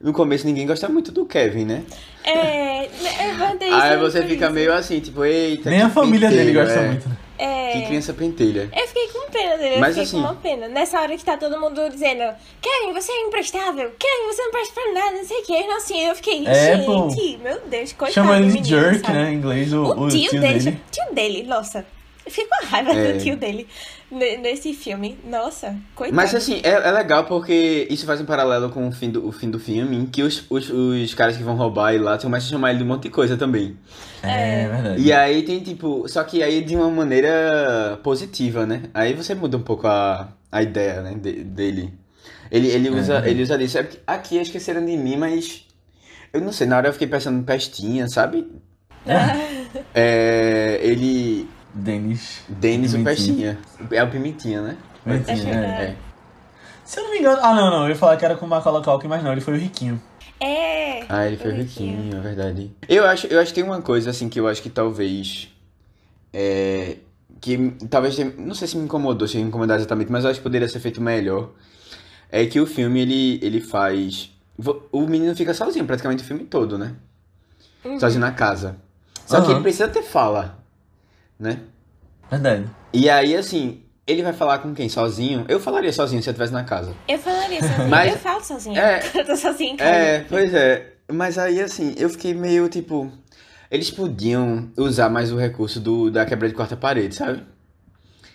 [0.00, 1.82] no começo ninguém gosta muito do Kevin, né?
[2.24, 2.84] É.
[2.84, 4.54] é mandei Aí você fica isso.
[4.54, 5.70] meio assim, tipo, eita.
[5.70, 6.86] Nem a família dele gosta é.
[6.86, 7.08] muito.
[7.08, 7.16] né?
[7.40, 7.72] É.
[7.72, 8.68] Que criança pentelha.
[8.74, 10.66] Eu fiquei com pena dele, eu Mas fiquei assim- com uma pena.
[10.68, 12.22] Nessa hora que tá todo mundo dizendo,
[12.60, 15.66] Kevin, você é imprestável, Kevin, você não presta pra nada, não sei o que.
[15.66, 17.06] Não, assim, eu fiquei, É, gente, pô.
[17.42, 19.12] meu Deus, coitado Chama ele de menino, jerk, sabe?
[19.18, 19.30] né?
[19.30, 20.80] Em inglês, o, O, o tio, tio dele, dele.
[20.90, 21.86] tio dele, nossa.
[22.26, 23.12] Eu fiquei com a raiva É.
[23.12, 23.68] do tio dele
[24.10, 25.18] nesse filme.
[25.24, 26.16] Nossa, coitado.
[26.16, 29.32] Mas assim, é, é legal porque isso faz um paralelo com o fim do, o
[29.32, 32.48] fim do filme, em que os, os, os caras que vão roubar ele lá começam
[32.48, 33.76] a chamar ele de um monte de coisa também.
[34.22, 35.02] É, verdade.
[35.02, 36.08] E aí tem tipo.
[36.08, 38.84] Só que aí de uma maneira positiva, né?
[38.94, 41.14] Aí você muda um pouco a, a ideia, né?
[41.14, 41.94] de- dele.
[42.50, 43.30] Ele, ele, usa, É.
[43.30, 43.76] ele usa disso.
[43.78, 45.66] É porque aqui esqueceram de mim, mas.
[46.32, 48.46] Eu não sei, na hora eu fiquei pensando em pestinha, sabe?
[49.94, 50.78] É.
[50.82, 51.48] Ele.
[51.74, 52.42] Denis.
[52.48, 53.02] Denis o.
[53.04, 53.58] Pestinha.
[53.90, 54.76] É o Pimentinha, né?
[55.04, 55.82] Pimentinha, é.
[55.84, 55.96] É.
[56.84, 57.38] Se eu não me engano.
[57.42, 57.82] Ah, não, não.
[57.84, 60.00] Eu ia falar que era com o Macaulay Culkin, mas não, ele foi o riquinho.
[60.40, 61.04] É.
[61.08, 62.70] Ah, ele foi o riquinho, é verdade.
[62.88, 65.48] Eu acho, eu acho que tem uma coisa assim que eu acho que talvez.
[66.32, 66.96] É,
[67.40, 70.44] que talvez não sei se me incomodou, se me incomodar exatamente, mas eu acho que
[70.44, 71.50] poderia ser feito melhor.
[72.30, 74.30] É que o filme ele, ele faz.
[74.90, 76.94] O menino fica sozinho praticamente o filme todo, né?
[77.84, 77.98] Uhum.
[77.98, 78.76] Sozinho na casa.
[79.24, 79.54] Só que Aham.
[79.54, 80.58] ele precisa ter fala,
[81.38, 81.60] né?
[82.30, 82.64] Verdade.
[82.92, 84.88] E aí, assim, ele vai falar com quem?
[84.88, 85.44] Sozinho?
[85.48, 86.94] Eu falaria sozinho se eu estivesse na casa.
[87.06, 87.86] Eu falaria sozinha.
[87.88, 88.80] Mas- Eu falo sozinha.
[88.80, 89.02] É.
[89.14, 89.90] Eu tô sozinha em casa.
[89.90, 90.92] É, pois é.
[91.10, 93.10] Mas aí, assim, eu fiquei meio tipo.
[93.70, 97.42] Eles podiam usar mais o recurso do, da quebra de quarta parede, sabe?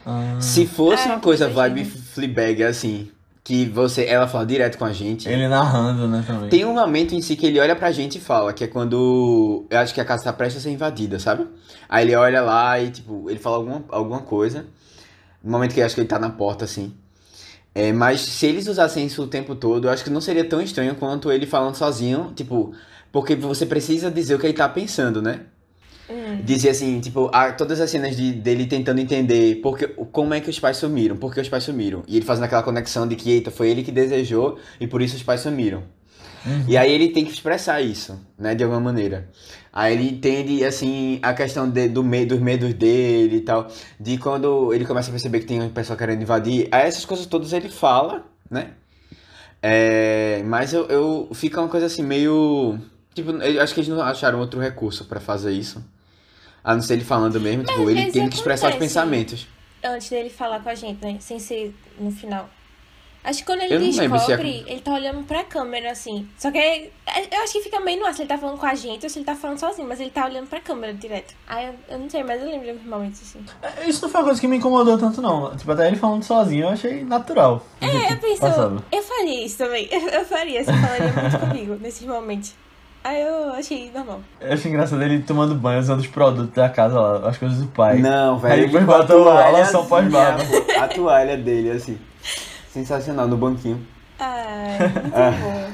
[0.06, 3.12] Ah, Se fosse É, uma coisa vibe Fleabag, assim,
[3.44, 5.28] que você, ela fala direto com a gente.
[5.28, 6.50] Ele narrando, né, também.
[6.50, 9.66] Tem um momento em si que ele olha pra gente e fala, que é quando
[9.70, 11.46] eu acho que a casa tá prestes a ser invadida, sabe?
[11.90, 14.66] Aí ele olha lá e, tipo, ele fala alguma, alguma coisa.
[15.44, 16.94] No momento que eu acho que ele tá na porta, assim.
[17.76, 20.62] É, mas se eles usassem isso o tempo todo, eu acho que não seria tão
[20.62, 22.74] estranho quanto ele falando sozinho, tipo,
[23.12, 25.42] porque você precisa dizer o que ele tá pensando, né?
[26.10, 26.42] Hum.
[26.44, 30.50] Dizer assim, tipo, a- todas as cenas de, dele tentando entender porque, como é que
[30.50, 32.04] os pais sumiram, por que os pais sumiram.
[32.08, 35.16] E ele fazendo aquela conexão de que, eita, foi ele que desejou e por isso
[35.16, 35.84] os pais sumiram.
[36.68, 39.30] E aí ele tem que expressar isso, né, de alguma maneira.
[39.72, 43.68] Aí ele entende, assim, a questão de, do me, dos medos dele e tal,
[44.00, 47.26] de quando ele começa a perceber que tem um pessoal querendo invadir, aí essas coisas
[47.26, 48.72] todas ele fala, né?
[49.62, 52.78] É, mas eu, eu fica uma coisa assim meio,
[53.14, 55.84] tipo, eu acho que eles não acharam outro recurso pra fazer isso.
[56.64, 58.94] A não ser ele falando mesmo, tipo, ele tem que expressar os acontece.
[58.94, 59.48] pensamentos.
[59.84, 61.18] Antes dele falar com a gente, né?
[61.20, 62.50] Sem ser no final.
[63.22, 66.28] Acho que quando ele é- descobre, ele tá olhando pra câmera, assim.
[66.38, 66.92] Só que é-
[67.32, 69.10] eu acho que fica meio no ar se ele tá falando com a gente ou
[69.10, 71.34] se ele tá falando sozinho, mas ele tá olhando pra câmera direto.
[71.48, 73.40] Ah, eu, eu não sei, mas eu lembro de alguns momentos assim.
[73.62, 75.56] É, Isso não foi uma coisa que me incomodou tanto, não.
[75.56, 77.66] Tipo, até ele falando sozinho, eu achei natural.
[77.80, 78.84] É, eu penso, passava.
[78.92, 79.88] eu faria isso também.
[79.90, 82.54] Eu, eu faria, você falaria muito comigo nesses momentos.
[83.04, 84.22] Aí eu achei normal.
[84.40, 87.68] Eu achei engraçado ele tomando banho, usando os produtos da casa lá, as coisas do
[87.68, 88.00] pai.
[88.00, 88.54] Não, velho.
[88.54, 90.44] Aí ele depois botou a toalha loção assim, pós-barba.
[90.80, 92.00] A, toalha dele, assim.
[92.70, 93.86] Sensacional, no banquinho.
[94.20, 95.32] Ai, muito Ah.
[95.32, 95.74] bom.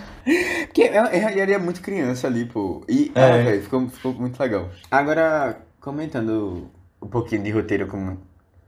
[0.66, 2.84] Porque eu- eu- ele é muito criança ali, pô.
[2.90, 3.24] E, É.
[3.24, 4.70] ah, velho, ficou, ficou muito legal.
[4.90, 6.68] Agora, comentando
[7.02, 8.20] um pouquinho de roteiro, como,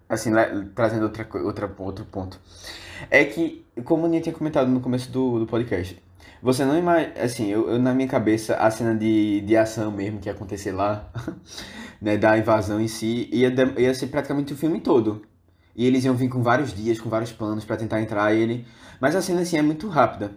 [0.07, 0.31] assim,
[0.75, 2.39] trazendo outra, outra, outro ponto.
[3.09, 6.01] É que, como o Ninha tinha comentado no começo do, do podcast,
[6.41, 10.19] você não imagina, assim, eu, eu, na minha cabeça, a cena de, de ação mesmo
[10.19, 11.09] que ia acontecer lá,
[12.01, 15.21] né, da invasão em si, ia, de- ia ser praticamente o filme todo.
[15.75, 18.65] E eles iam vir com vários dias, com vários planos pra tentar entrar ele...
[18.99, 20.31] Mas a cena, assim, é muito rápida.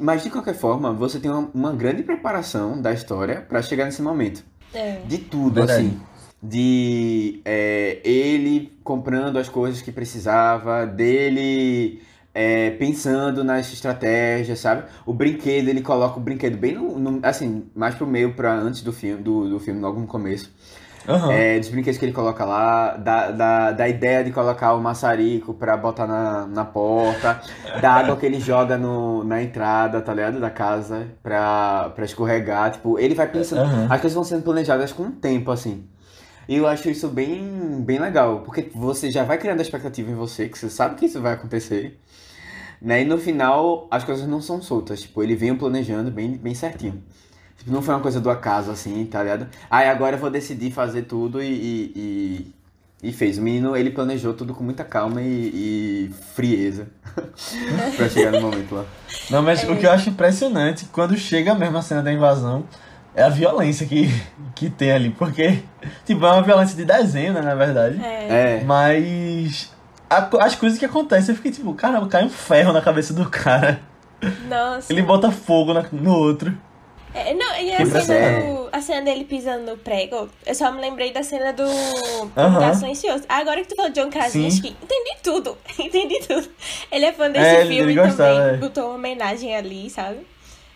[0.00, 4.02] Mas, de qualquer forma, você tem uma, uma grande preparação da história pra chegar nesse
[4.02, 4.42] momento.
[4.72, 5.00] É.
[5.06, 5.86] De tudo, Verdade.
[5.86, 6.00] assim.
[6.42, 12.02] De é, ele comprando as coisas que precisava, dele
[12.34, 14.84] é, pensando nas estratégias, sabe?
[15.06, 18.82] O brinquedo, ele coloca o brinquedo bem no, no- assim, mais pro meio, pra antes
[18.82, 20.50] do filme, do, do filme, logo no começo.
[21.06, 21.30] Aham.
[21.32, 25.52] É, dos brinquedos que ele coloca lá, da, da, da ideia de colocar o maçarico
[25.52, 27.42] pra botar na, na porta,
[27.80, 30.40] da água que ele joga no, na entrada, tá ligado?
[30.40, 32.72] Da casa pra, pra escorregar.
[32.72, 33.60] Tipo, ele vai pensando.
[33.60, 33.84] Aham.
[33.90, 35.84] As coisas vão sendo planejadas com o tempo, assim.
[36.48, 40.14] E eu acho isso bem, bem legal, porque você já vai criando a expectativa em
[40.14, 41.98] você, que você sabe que isso vai acontecer.
[42.80, 43.02] Né?
[43.02, 45.02] E no final, as coisas não são soltas.
[45.02, 47.02] Tipo, ele vem planejando bem, bem certinho.
[47.56, 49.46] Tipo, não foi uma coisa do acaso, assim, tá ligado?
[49.70, 51.92] Aí agora eu vou decidir fazer tudo e, e,
[53.02, 53.38] e, e fez.
[53.38, 56.88] O menino, ele planejou tudo com muita calma e, e frieza
[57.96, 58.84] pra chegar no momento lá.
[59.30, 62.64] Não, mas o que eu acho impressionante, quando chega mesmo a cena da invasão,
[63.14, 64.08] é a violência que,
[64.54, 65.10] que tem ali.
[65.10, 65.62] Porque,
[66.04, 68.00] tipo, é uma violência de desenho, né, na verdade.
[68.02, 68.58] É.
[68.60, 69.73] É, Mas
[70.10, 73.28] a as coisas que acontecem, eu fiquei tipo, caramba, cai um ferro na cabeça do
[73.28, 73.80] cara.
[74.48, 74.92] Nossa.
[74.92, 76.56] Ele bota fogo na- no outro.
[77.12, 80.72] É, não, e a Que cena, do, a cena dele pisando no prego, eu só
[80.72, 81.62] me lembrei da cena do
[82.36, 82.58] Aham.
[82.58, 83.22] da Silencioso.
[83.28, 85.56] Agora que tu falou de John Krasinski, entendi tudo.
[85.78, 86.48] entendi tudo.
[86.90, 88.54] Ele é fã desse É, filme ele gostava, também.
[88.54, 88.56] é.
[88.56, 90.26] Botou uma homenagem ali, sabe?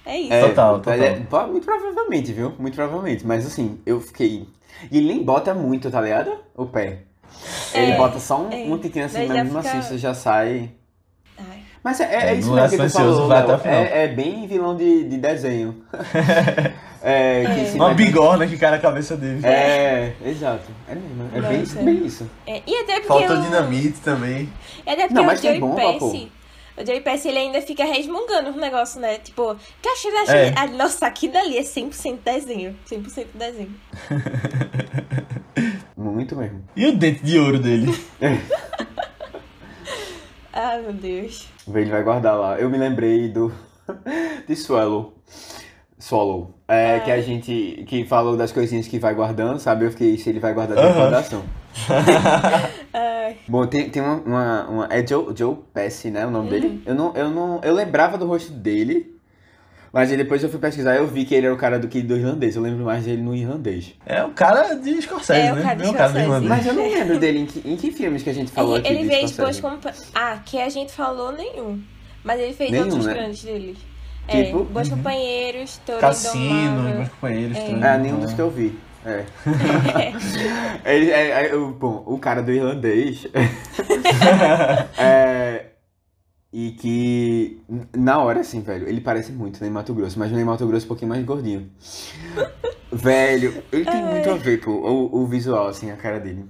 [0.06, 0.32] É isso.
[0.32, 0.94] é, Total, total.
[0.94, 2.52] é, muito provavelmente, viu?
[2.58, 3.26] Muito provavelmente.
[3.26, 4.46] Mas assim, eu fiquei.
[4.92, 6.32] E ele nem bota muito, tá ligado?
[6.54, 7.00] O pé.
[7.74, 8.56] Ele É, bota só um, é.
[8.64, 10.70] um tiquinho assim, mas mesmo fica- assim você já sai.
[11.38, 11.62] Ai.
[11.84, 13.56] Mas é, é, É, isso mesmo que tu Silencioso falou, vai até Léo.
[13.56, 13.74] o final.
[13.80, 15.84] É, é bem vilão de, de desenho.
[17.02, 17.72] é, que É.
[17.74, 19.40] Uma bigorna que cai na cabeça dele.
[19.46, 20.64] É, exato.
[20.88, 21.30] É mesmo.
[21.34, 21.82] É bem, Nossa.
[21.82, 22.30] bem isso.
[22.46, 24.48] É, e até porque Faltou o, dinamite também.
[24.86, 26.06] E até porque Não, o mas é Joey papo.
[26.76, 29.18] o Joey Pesci, ele ainda fica resmungando o negócio, né?
[29.18, 30.52] Tipo, que achei da É.
[30.56, 32.76] ah, Nossa, aquilo dali é 100% desenho.
[32.90, 33.74] 100% desenho.
[35.96, 36.62] Muito mesmo.
[36.76, 37.92] E o dente de ouro dele?
[40.52, 41.48] Ai, meu Deus.
[41.72, 42.58] Ele vai guardar lá.
[42.58, 43.52] Eu me lembrei do.
[44.46, 45.14] de Swallow.
[45.98, 46.54] Swallow.
[46.68, 47.84] É, que a gente.
[47.86, 49.84] que falou das coisinhas que vai guardando, sabe?
[49.86, 50.88] Eu fiquei se ele vai guardar Aham.
[50.88, 51.42] recordação.
[53.46, 56.26] Bom, tem, tem uma, uma, uma- É Joe, Joe Pesci, né?
[56.26, 56.82] O nome dele.
[56.86, 57.60] Eu não, eu não.
[57.62, 59.17] Eu lembrava do rosto dele.
[59.98, 61.88] Mas aí depois eu fui pesquisar e eu vi que ele era o cara do
[61.88, 62.54] que do irlandês.
[62.54, 63.94] Eu lembro mais dele no irlandês.
[64.06, 65.62] É o cara de Scorsese, É, o né?
[65.62, 66.24] cara de Não é o cara do Scorsese.
[66.44, 66.48] irlandês.
[66.50, 68.86] Mas eu não lembro dele em que, em que filmes que a gente falou ele
[68.86, 68.94] aqui.
[68.96, 69.60] ele de fez Scorsese.
[69.60, 70.10] Boas Companhias.
[70.14, 71.82] Ah, que a gente falou nenhum.
[72.22, 73.14] Mas ele fez Nenhum, outros né?
[73.14, 73.76] grandes dele.
[74.28, 74.60] Tipo?
[74.60, 77.56] É, Bons Companheiros, Toro Cassino, meus companheiros.
[77.56, 77.70] É.
[77.94, 78.78] É, nenhum dos que eu vi.
[79.04, 79.24] É.
[80.84, 83.26] Ele- é, é, o- bom, o cara do irlandês.
[84.98, 85.64] é,
[86.52, 87.60] e que,
[87.94, 90.84] na hora, assim, velho, ele parece muito Ney Mato Grosso, mas o Ney Mato Grosso
[90.84, 91.70] é um pouquinho mais gordinho.
[92.90, 96.44] velho, ele tem muito a ver com o, o visual, assim, a cara dele.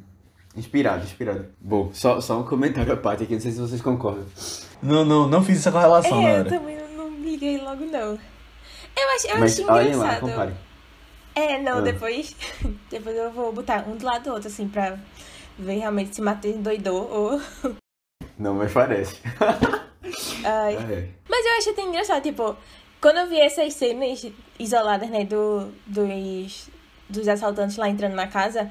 [0.56, 1.46] Inspirado, inspirado.
[1.60, 4.24] Bom, só, só um comentário à parte aqui, não sei se vocês concordam.
[4.82, 8.18] Não, não, não fiz essa correlação na É, eu também não me liguei logo, não.
[8.96, 10.20] Eu acho, eu mas acho olhem lá, engraçado.
[10.20, 10.54] compare.
[11.34, 11.80] É, não, Ah.
[11.82, 12.34] depois,
[12.90, 14.96] depois eu vou botar um do lado do outro, assim, pra
[15.58, 17.40] ver realmente se Matheus doidou ou.
[18.38, 19.16] Não, mas parece.
[20.44, 20.74] Ai.
[20.74, 21.08] É.
[21.28, 22.56] Mas eu acho até engraçado, tipo,
[23.00, 24.26] quando eu vi essas cenas
[24.58, 26.68] isoladas, né, do, dos,
[27.08, 28.70] dos assaltantes lá entrando na casa,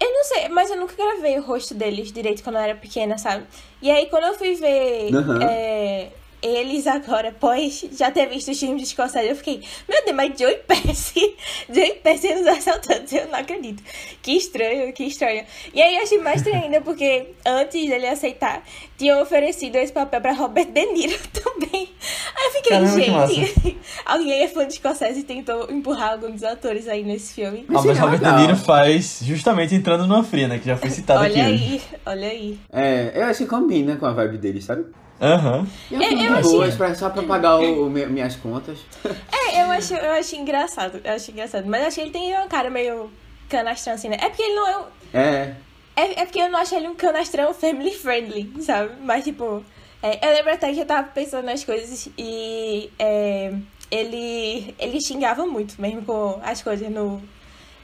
[0.00, 3.18] eu não sei, mas eu nunca gravei o rosto deles direito quando eu era pequena,
[3.18, 3.44] sabe?
[3.82, 5.10] E aí quando eu fui ver
[5.42, 6.10] é,
[6.42, 10.38] eles agora, após já ter visto os filmes de Scorsese, eu fiquei, meu Deus, mas
[10.38, 11.34] Joey Pesci,
[11.68, 13.82] Joey Pesci nos assaltantes, eu não acredito.
[14.22, 15.44] Que estranho, que estranho.
[15.74, 18.62] E aí eu achei mais estranho ainda, porque antes dele aceitar,
[18.96, 21.88] tinham oferecido esse papel pra Robert De Niro também.
[22.36, 26.88] Aí eu fiquei, Caramba, gente, alguém é fã de Scorsese e tentou empurrar alguns atores
[26.88, 27.66] aí nesse filme.
[27.68, 28.40] Ah, mas Robert De.
[28.40, 30.58] Niro faz justamente entrando numa fria, né?
[30.58, 31.64] Que já foi citado aqui Olha hoje.
[31.64, 32.58] aí, olha aí.
[32.72, 34.84] É, eu acho que combina com a vibe dele, sabe?
[35.20, 35.66] Aham.
[35.90, 38.36] E eu, É, eu de achei- boas pra, só pra pagar o, o mi- minhas
[38.36, 38.78] contas.
[39.32, 41.66] É, eu acho, eu acho engraçado, eu acho engraçado.
[41.66, 43.10] Mas eu acho que ele tem uma cara meio
[43.48, 44.16] canastrão, assim, né?
[44.20, 44.84] É porque ele não é um...
[45.12, 45.54] É,
[45.96, 48.92] É, é porque eu não acho ele um canastrão family friendly, sabe?
[49.02, 49.64] Mas, tipo,
[50.02, 53.52] é, eu lembro até que eu tava pensando nas coisas e é,
[53.90, 57.20] ele, ele xingava muito, mesmo com as coisas no,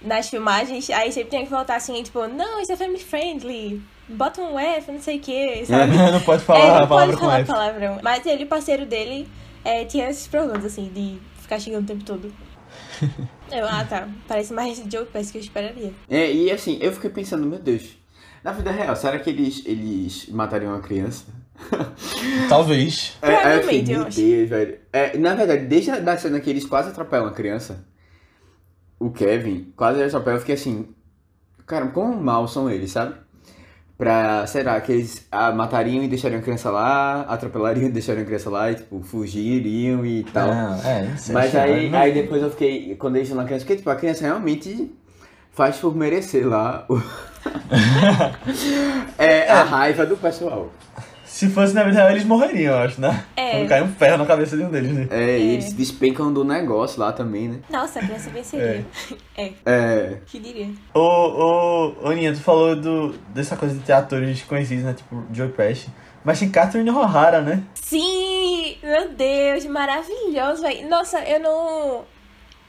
[0.01, 0.89] nas filmagens.
[0.91, 4.93] Aí sempre tinha que voltar assim, tipo, não, isso é family friendly, bota um F,
[4.93, 5.97] não sei o que, sabe?
[5.97, 7.47] não pode falar é, a não palavra pode com falar F.
[7.47, 7.99] palavrão.
[8.03, 9.29] Mas ele, o parceiro dele,
[9.65, 12.33] é, tinha esses problemas, assim, de ficar xingando o tempo todo.
[13.51, 14.09] Eu, ah, tá.
[14.27, 15.93] Parece mais Joe Pesci que eu esperaria.
[16.11, 17.97] É, e assim, eu fiquei pensando, meu Deus,
[18.43, 21.27] na vida real, será que eles, eles matariam uma criança?
[22.49, 23.17] Talvez.
[23.23, 24.17] É, eu fiquei, Provavelmente, eu meu acho.
[24.17, 24.79] Deus, velho.
[24.93, 27.87] É, na verdade, desde a da cena que eles quase atropelam a criança,
[28.99, 30.89] o Kevin quase atropela, eu fiquei assim,
[31.67, 33.15] cara, quão mal são eles, sabe?
[33.99, 38.27] Pra, será que eles ah, matariam e deixariam a criança lá, atropelariam e deixariam a
[38.27, 40.49] criança lá e, tipo, fugiriam e tal.
[40.49, 41.63] Não, é, isso é Mas chato.
[41.65, 44.93] aí, aí depois eu fiquei, quando eles na criança, porque tipo, a criança realmente
[45.51, 47.01] faz por merecer lá o-
[49.17, 50.71] é, a raiva do pessoal.
[51.37, 53.27] Se fosse na vida real, eles morreriam, eu acho, né?
[53.37, 53.51] É.
[53.51, 55.07] Quando cai um ferro na cabeça de um deles, né?
[55.11, 57.59] É, e eles despencam do negócio lá também, né?
[57.69, 58.87] Nossa, a criança venceria.
[59.37, 59.53] É.
[59.67, 60.17] É.
[60.25, 60.71] que diria.
[60.95, 64.95] Ô, ô, ô, Ninha, tu falou do, dessa coisa de ter atores conhecidos, né?
[64.95, 65.91] Tipo, Joe Pesci.
[66.25, 67.63] Mas tem Catherine O'Hara, né?
[67.75, 68.79] Sim!
[68.83, 70.89] Meu Deus, maravilhoso, velho.
[70.89, 72.05] Nossa, eu não.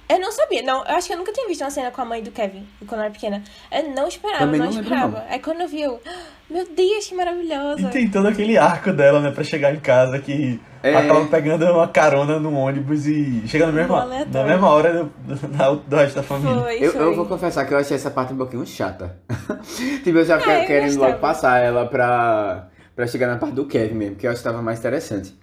[0.10, 0.62] Eu não sabia.
[0.62, 2.68] Não, eu acho que eu nunca tinha visto uma cena com a mãe do Kevin,
[2.86, 3.42] quando eu era pequena.
[3.72, 5.20] Eu não esperava, Também não, não lembro, esperava.
[5.20, 5.26] não.
[5.30, 6.02] Aí quando eu vi, eu.
[6.50, 7.82] "Ah, Meu Deus, que maravilhosa.
[7.82, 9.32] E tem todo aquele arco dela, né?
[9.32, 10.96] Pra chegar em casa que É.
[10.96, 15.48] acaba pegando uma carona no ônibus e chega na mesma, na mesma hora do, do,
[15.50, 16.62] na- do resto da família.
[16.62, 17.02] Foi, Eu, foi.
[17.02, 19.18] eu vou confessar que eu achei essa parte um pouquinho chata.
[20.04, 23.96] tipo, eu já eu querendo logo passar ela pra, pra chegar na parte do Kevin
[23.96, 25.36] mesmo, que eu acho que tava mais interessante.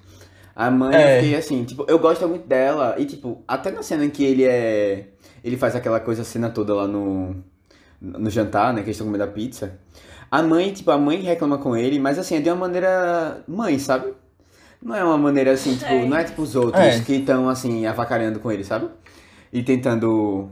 [0.56, 1.36] A mãe, É.
[1.36, 2.94] assim, tipo, eu gosto muito dela.
[2.96, 5.08] E, tipo, até na cena em que ele é.
[5.42, 7.34] Ele faz aquela coisa, a cena toda lá no.
[8.00, 8.80] No jantar, né?
[8.80, 9.78] Que eles estão comendo a pizza.
[10.36, 13.78] A mãe, tipo, a mãe reclama com ele, mas assim, é de uma maneira mãe,
[13.78, 14.12] sabe?
[14.82, 16.04] Não é uma maneira assim, tipo, É.
[16.04, 16.98] não é tipo os outros É.
[17.00, 18.88] que estão assim, avacalhando com ele, sabe?
[19.52, 20.48] E tentando.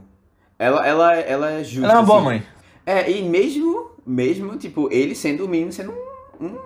[0.57, 1.85] Ela, ela, ela é justa.
[1.85, 2.25] Ela é uma boa assim.
[2.27, 2.43] mãe.
[2.85, 6.45] É, e mesmo, mesmo, tipo, ele sendo o menino, sendo um.
[6.45, 6.57] um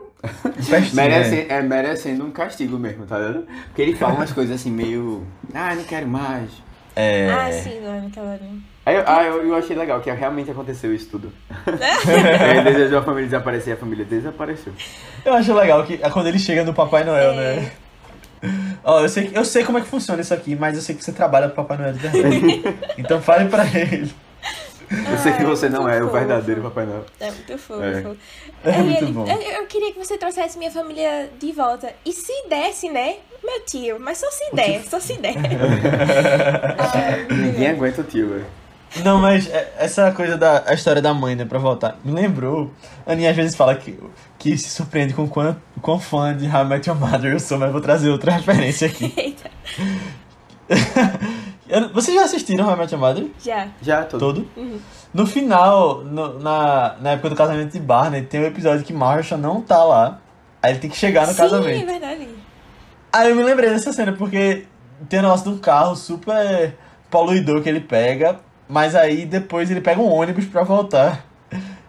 [0.70, 1.46] Pestinho, merece, né?
[1.50, 3.48] é, merecendo um castigo mesmo, tá ligado?
[3.68, 5.26] Porque ele fala umas coisas assim, meio.
[5.56, 6.52] Ah, não quero mais.
[6.96, 7.32] É.
[7.32, 8.42] Ah, sim, lá naquela hora.
[8.88, 11.30] Aí, eu- ah, eu, eu achei legal que realmente aconteceu isso tudo.
[12.50, 14.72] ele desejou a família desaparecer e a família desapareceu.
[15.26, 17.36] Eu acho legal que é quando ele chega no Papai Noel, É.
[17.56, 17.72] né?
[18.86, 21.04] Ó, eu sei, eu sei como é que funciona isso aqui, mas eu sei que
[21.04, 22.64] você trabalha pro Papai Noel de verdade.
[22.98, 24.10] então fale pra ele.
[24.90, 26.18] Eu sei que você não muito é o fofo.
[26.18, 27.06] verdadeiro Papai Noel.
[27.20, 27.84] É muito fofo.
[27.84, 28.72] É.
[28.72, 29.28] É muito ele- bom.
[29.28, 31.92] Eu, eu queria que você trouxesse minha família de volta.
[32.06, 33.16] E se desse, né?
[33.44, 35.36] Meu tio, mas só se der, só se der.
[36.80, 38.46] Ai, Ninguém aguenta o tio, velho.
[39.04, 42.72] Não, mas é- essa coisa da a história da mãe, né, pra voltar, me lembrou.
[43.06, 44.00] A Aninha às vezes fala que,
[44.40, 47.58] que se surpreende com quão, quão fã de How I Met Your Mother eu sou,
[47.60, 49.14] mas vou trazer outra referência aqui.
[49.16, 49.50] Eita,
[51.94, 53.28] Vocês já assistiram How I Met Your Mother?
[53.44, 53.68] já.
[53.82, 54.20] Já, todo.
[54.20, 54.48] Todo?
[54.56, 54.80] Uhum.
[55.14, 59.40] No final, no- na, na época do casamento de Barney, tem um episódio que Marshall
[59.40, 60.20] não tá lá.
[60.62, 61.86] Aí ele tem que chegar no Sim, é casamento.
[61.86, 62.28] verdade.
[63.12, 64.66] Aí eu me lembrei dessa cena, porque
[65.10, 66.76] tem o negócio do carro super
[67.10, 71.26] poluidor que ele pega, mas aí depois ele pega um ônibus pra voltar.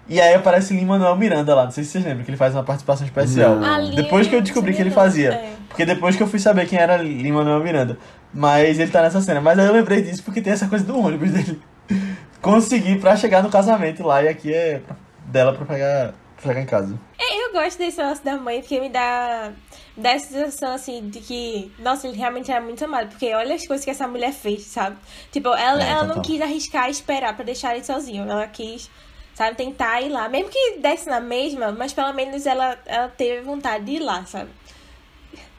[0.08, 2.64] E aí aparece Lin-Manuel Miranda lá, não sei se vocês lembram, que ele faz uma
[2.64, 3.56] participação especial.
[3.56, 3.94] Não.
[3.94, 5.32] Depois que eu não descobri que ele fazia.
[5.32, 5.52] É.
[5.68, 7.98] Porque depois que eu fui saber quem era Lin-Manuel Miranda.
[8.32, 9.40] Mas ele tá nessa cena.
[9.40, 11.60] Mas aí eu lembrei disso porque tem essa coisa do ônibus dele.
[12.40, 14.80] Conseguir pra chegar no casamento lá, e aqui é
[15.26, 16.98] dela pra pegar, pra chegar em casa.
[17.18, 19.50] É, eu gosto desse negócio da mãe, porque me dá,
[19.98, 23.08] dá essa sensação, assim, de que, nossa, ele realmente era muito amado.
[23.08, 24.96] Porque olha as coisas que essa mulher fez, sabe?
[25.30, 28.22] Tipo, ela, É, ela não quis arriscar e esperar pra deixar ele sozinho.
[28.30, 28.90] Ela quis,
[29.34, 30.28] sabe, tentar ir lá.
[30.28, 34.24] Mesmo que desse na mesma, mas pelo menos ela, ela teve vontade de ir lá,
[34.24, 34.50] sabe?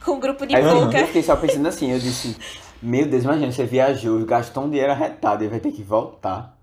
[0.04, 1.00] Com um grupo de Aí eu, pouca.
[1.00, 2.36] eu fiquei só pensando assim, eu disse,
[2.82, 6.56] meu Deus, imagina, você viajou, gastou um dinheiro arretado e vai ter que voltar.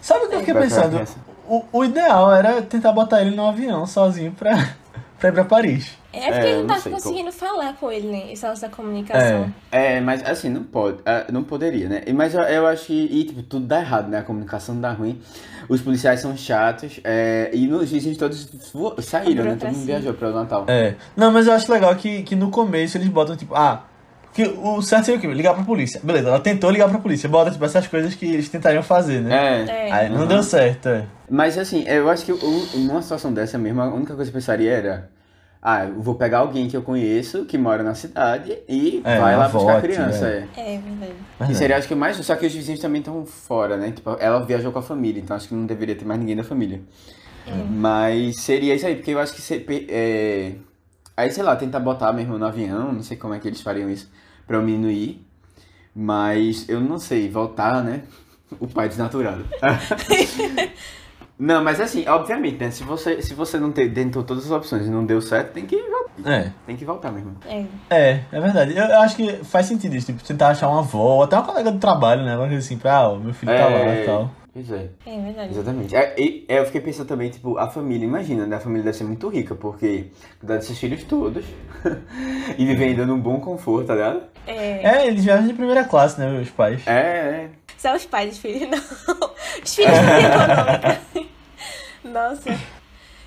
[0.00, 1.02] Sabe o que eu fiquei pensando?
[1.48, 4.76] O, o ideal era tentar botar ele no avião sozinho pra,
[5.18, 5.92] pra ir pra Paris.
[6.12, 8.32] É porque É, ele eu não tá conseguindo falar com ele, né?
[8.32, 9.52] Esse negócio da comunicação.
[9.72, 12.02] É, mas assim, não pode, ah, não poderia, né?
[12.14, 14.18] Mas eu, eu acho que, e, tipo, tudo dá errado, né?
[14.18, 15.20] A comunicação dá ruim,
[15.68, 18.48] os policiais são chatos, é, e os vizinhos todos
[19.02, 19.56] saíram, né?
[19.58, 20.64] Todo mundo viajou para o Natal.
[20.68, 20.94] É.
[21.16, 23.84] Não, mas eu acho legal que, que no começo eles botam, tipo, ah.
[24.34, 25.28] Que o certo seria o quê?
[25.28, 26.00] Ligar pra polícia.
[26.02, 27.28] Beleza, ela tentou ligar pra polícia.
[27.28, 29.64] Bota, tipo, essas coisas que eles tentariam fazer, né?
[29.64, 29.88] É.
[29.88, 29.92] É.
[29.92, 30.26] Aí não Uhum.
[30.26, 31.06] deu certo, é.
[31.30, 34.40] Mas assim, eu acho que o- numa situação dessa mesmo, a única coisa que eu
[34.40, 35.08] pensaria era.
[35.62, 39.36] Ah, eu vou pegar alguém que eu conheço, que mora na cidade, e É, vai
[39.36, 40.26] lá buscar a criança.
[40.26, 40.48] é.
[40.56, 40.74] É.
[40.74, 41.12] É, verdade.
[41.38, 41.54] Verdade.
[41.56, 42.16] seria, acho que mais.
[42.16, 43.92] Só que os vizinhos também estão fora, né?
[43.92, 46.44] Tipo, ela viajou com a família, então acho que não deveria ter mais ninguém da
[46.44, 46.80] família.
[47.70, 49.86] Mas seria isso aí, porque eu acho que.
[49.88, 50.52] É,
[51.16, 53.88] Aí, sei lá, tentar botar mesmo no avião, não sei como é que eles fariam
[53.88, 54.10] isso
[54.46, 55.24] pra o menino ir.
[55.94, 58.02] Mas eu não sei, voltar, né?
[58.60, 59.44] O pai desnaturado.
[61.38, 62.70] não, mas assim, obviamente, né?
[62.70, 65.66] Se você, se você não te- tentou todas as opções e não deu certo, tem
[65.66, 66.50] que, vol- É.
[66.66, 67.36] tem que voltar mesmo.
[67.46, 67.64] É.
[67.90, 68.76] É, é verdade.
[68.76, 71.44] Eu, eu acho que faz sentido isso, tipo, tentar achar uma avó, ou até uma
[71.44, 72.36] colega do trabalho, né?
[72.36, 74.30] Uma coisa assim, pra, ah, o meu filho tá lá e tal.
[74.54, 74.88] Pois é.
[75.04, 75.52] É verdade.
[75.52, 75.96] Exatamente.
[75.96, 76.14] É,
[76.48, 78.54] é, eu fiquei pensando também, tipo, a família, imagina, né?
[78.54, 80.06] A família deve ser muito rica, porque
[80.38, 81.44] cuidar desses filhos todos
[82.56, 84.22] e viver ainda num bom conforto, tá ligado?
[84.46, 84.98] É.
[84.98, 86.86] É, eles viajam de primeira classe, né, os pais.
[86.86, 87.50] É, é.
[87.76, 88.78] Só os pais, os filhos não.
[89.62, 91.00] Os filhos não econômica.
[92.04, 92.58] Nossa.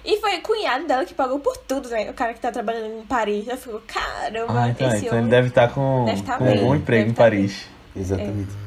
[0.05, 2.09] E foi o cunhado dela que pagou por tudo, né?
[2.09, 3.47] O cara que tá trabalhando em Paris.
[3.47, 5.29] Eu fico, caramba, Ah, então, esse então ele homem.
[5.29, 7.67] deve estar com, Deve tá com bem, um bom emprego em tá Paris.
[7.95, 8.49] Exatamente.
[8.51, 8.66] Have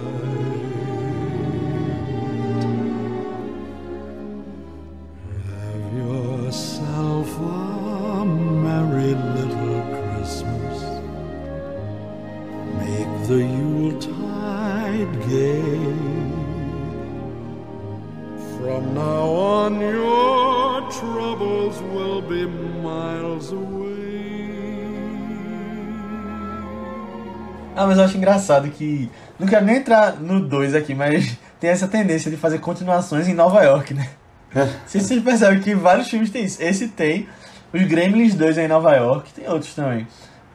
[28.31, 29.09] Engraçado que.
[29.37, 33.33] Não quero nem entrar no 2 aqui, mas tem essa tendência de fazer continuações em
[33.33, 34.07] Nova York, né?
[34.85, 36.61] Se vocês percebem que vários filmes têm isso.
[36.61, 37.27] Esse tem,
[37.73, 40.07] os Gremlins 2 é em Nova York, tem outros também.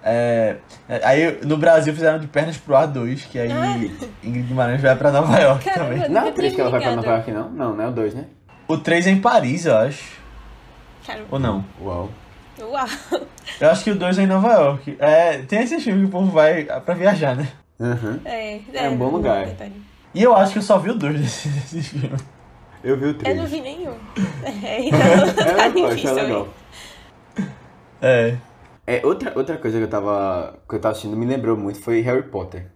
[0.08, 0.56] É,
[0.88, 3.76] é, aí no Brasil fizeram de Pernas pro Ar 2, que aí Ah.
[4.22, 6.08] Ingrid Guimarães vai pra Nova York Caramba, também.
[6.08, 7.50] Não é o nunca 3 que ela vai pra Nova York, não?
[7.50, 8.24] Não, não é o 2, né?
[8.68, 10.04] O 3 é em Paris, eu acho.
[11.04, 11.26] Caramba.
[11.30, 11.64] Ou não?
[11.80, 12.10] Uau.
[12.60, 12.88] Uau.
[13.60, 14.96] Eu acho que o 2 é em Nova York.
[14.98, 17.48] É, tem esse filme que o povo vai pra viajar, né?
[17.80, 18.20] Aham.
[18.24, 19.46] É, É um bom lugar.
[20.14, 22.16] E eu acho que eu só vi o 2 desse, desse filme.
[22.82, 23.36] Eu vi o Eu 3.
[23.36, 23.94] não vi nenhum.
[24.64, 26.14] É, então É tá é difícil.
[26.14, 26.48] legal.
[28.00, 28.36] É.
[28.86, 30.58] É, outra, outra coisa que eu tava.
[30.68, 32.68] que eu tava assistindo me lembrou muito foi Harry Potter.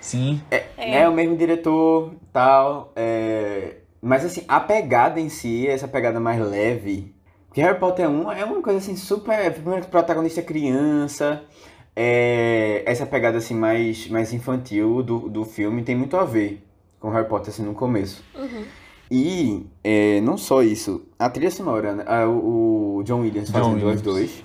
[0.00, 0.40] Sim.
[0.50, 0.98] É, É.
[1.02, 2.92] é o mesmo diretor, tal.
[2.96, 3.76] É...
[4.02, 7.14] Mas assim, a pegada em si, essa pegada mais leve.
[7.52, 9.52] Que Harry Potter 1 é uma coisa assim super.
[9.52, 11.42] Primeiro protagonista é criança.
[11.96, 12.82] É...
[12.86, 16.62] Essa pegada assim mais, mais infantil do, do filme tem muito a ver
[17.00, 18.22] com Harry Potter assim no começo.
[18.34, 18.64] Uhum.
[19.10, 22.04] E é, não só isso, a trilha sonora, né?
[22.06, 23.96] Ah, o, John Williams John fazendo Williams.
[23.96, 24.44] as duas.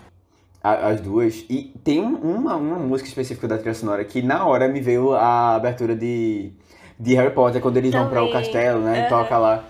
[0.63, 1.45] a- As duas.
[1.49, 5.13] E tem um- uma, uma música específica da trilha sonora que na hora me veio
[5.13, 6.51] a abertura de,
[6.99, 8.43] de Harry Potter, quando eles vão para o Também.
[8.43, 8.97] castelo, né?
[8.97, 9.09] E Aham.
[9.09, 9.65] toca lá.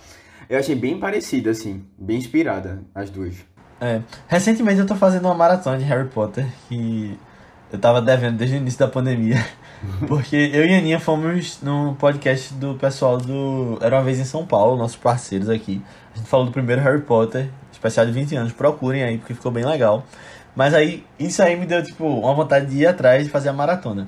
[0.50, 3.36] Eu achei bem parecida, assim, bem inspirada, as duas.
[3.80, 4.02] É.
[4.28, 7.18] Recentemente eu tô fazendo uma maratona de Harry Potter que
[7.72, 9.46] eu tava devendo desde o início da pandemia.
[10.08, 14.26] Porque eu e a Aninha fomos num podcast do pessoal do Era uma vez em
[14.26, 15.82] São Paulo, nossos parceiros aqui.
[16.14, 18.54] A gente falou do primeiro Harry Potter, especial de 20 anos.
[18.54, 20.06] Procurem aí, porque ficou bem legal.
[20.56, 23.54] Mas aí, isso aí me deu, tipo, uma vontade de ir atrás de fazer a
[23.54, 24.08] maratona.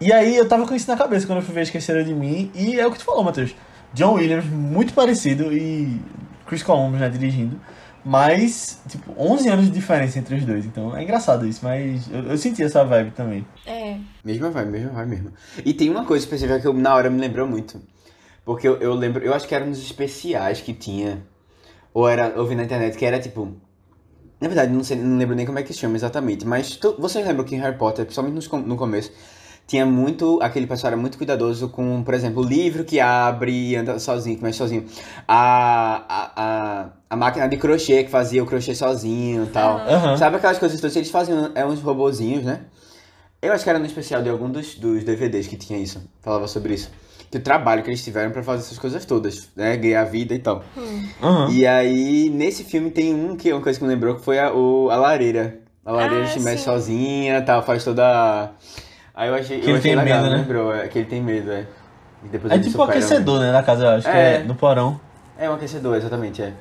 [0.00, 2.50] E aí eu tava com isso na cabeça quando eu fui ver Esqueceram de Mim.
[2.54, 3.54] E é o que tu falou, Matheus.
[3.94, 6.00] John Williams, muito parecido, e
[6.46, 7.60] Chris Columbus, né, dirigindo.
[8.04, 10.64] Mas, tipo, 11 anos de diferença entre os dois.
[10.66, 13.46] Então é engraçado isso, mas eu, eu senti essa vibe também.
[13.64, 13.96] É.
[14.24, 15.32] Mesma vai, mesma vai mesmo.
[15.64, 17.80] E tem uma coisa específica que eu, na hora me lembrou muito.
[18.44, 21.22] Porque eu, eu lembro, eu acho que era nos especiais que tinha.
[21.94, 23.56] Ou era, eu vi na internet que era tipo.
[24.40, 26.44] Na verdade, não, sei, não lembro nem como é que chama exatamente.
[26.44, 29.12] Mas tu, vocês lembram que em Harry Potter, principalmente nos no começo,
[29.66, 30.38] tinha muito.
[30.42, 34.36] Aquele pessoal era muito cuidadoso com, por exemplo, o livro que abre e anda sozinho,
[34.36, 34.84] que mexe sozinho.
[35.26, 39.78] A, a, a, a máquina de crochê que fazia o crochê sozinho e tal.
[39.78, 40.16] Aham.
[40.16, 40.94] Sabe aquelas coisas todas?
[40.96, 42.60] Eles faziam é, uns robozinhos, né?
[43.40, 46.00] Eu acho que era no especial de algum dos, dos DVDs que tinha isso.
[46.20, 46.90] Falava sobre isso.
[47.30, 49.76] Que o trabalho que eles tiveram pra fazer essas coisas todas, né?
[49.78, 50.62] Ganhar vida e tal.
[51.22, 51.50] Aham.
[51.50, 54.38] E aí, nesse filme tem um que é uma coisa que me lembrou, que foi
[54.38, 55.60] a, o, a lareira.
[55.84, 58.50] A lareira Ah, se mexe sozinha e tal, faz toda a...
[59.14, 60.36] Aí eu achei, Que eu ele achei tem legal, medo, né?
[60.42, 61.66] lembrou, é, que ele tem medo, é.
[62.24, 64.34] E depois É tipo um aquecedor, né, na casa, eu acho, que É.
[64.36, 64.92] é no porão.
[64.92, 65.44] né?
[65.46, 66.52] É um aquecedor, exatamente, é.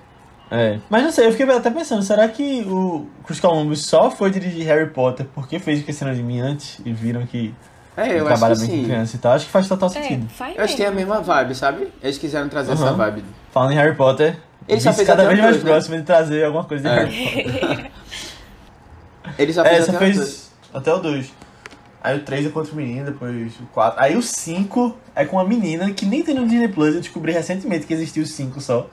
[0.54, 0.80] É.
[0.90, 4.66] Mas não sei, eu fiquei até pensando, será que o Chris Columbus só foi dirigir
[4.68, 7.54] Harry Potter porque fez Esqueceram de Mim antes e viram que
[7.96, 8.84] É, eu acho trabalha que bem com sim.
[8.84, 9.32] criança e tal?
[9.34, 10.28] Acho que faz total É, sentido.
[10.30, 11.88] faz Eu acho que tem a mesma vibe, sabe?
[12.04, 12.96] Eles quiseram trazer essa Aham.
[12.98, 13.24] vibe.
[13.52, 14.36] Falando em Harry Potter,
[14.68, 15.72] Ele só fez cada vez o mais dois, né?
[15.72, 17.04] próximo de trazer alguma coisa de É.
[17.06, 17.14] Harry
[17.62, 17.92] Potter.
[19.40, 20.18] Ele só É, fez só até o dois.
[20.18, 21.34] fez até o 2.
[22.04, 24.02] Aí o 3 é contra o menino, depois o 4.
[24.02, 26.96] Aí o 5 é com uma menina que nem tem no Disney Plus.
[26.96, 28.88] Eu descobri recentemente que existia o 5 só.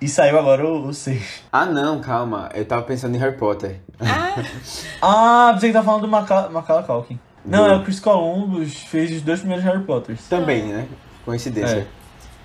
[0.00, 1.42] E saiu agora o, o 6.
[1.52, 2.50] Ah, não, calma.
[2.54, 3.80] Eu tava pensando em Harry Potter.
[4.00, 4.34] Ah,
[5.02, 7.18] Ah, pensei que tá falando do Maca Macala Culkin.
[7.44, 10.26] Não, Do- é o Chris Columbus, fez os dois primeiros Harry Potters.
[10.28, 10.86] Também, né?
[11.24, 11.86] Coincidência.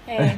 [0.08, 0.38] é.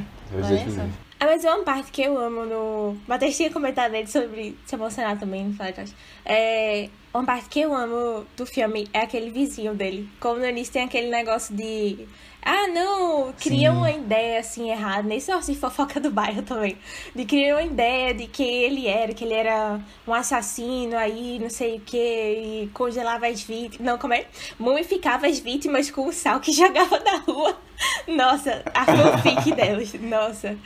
[0.62, 0.62] Só.
[0.64, 0.90] primeiros.
[1.20, 2.96] Ah, mas uma parte que eu amo no.
[3.08, 5.92] Matheus tinha comentado ele sobre se emocionar também no.
[6.24, 6.88] É.
[7.12, 10.08] Uma parte que eu amo do filme é aquele vizinho dele.
[10.20, 12.06] Como no início tem aquele negócio de.
[12.42, 13.76] Ah, não, cria Sim.
[13.76, 15.02] uma ideia assim errada.
[15.02, 16.76] Nesse negócio de fofoca do bairro também.
[17.14, 21.50] De criar uma ideia de que ele era, que ele era um assassino aí, não
[21.50, 23.86] sei o que, e congelava as vítimas.
[23.86, 24.26] Não, como é?
[24.58, 27.58] Mumificava as vítimas com o sal que jogava na rua.
[28.06, 29.94] Nossa, a fanfic delas.
[29.94, 30.58] Nossa.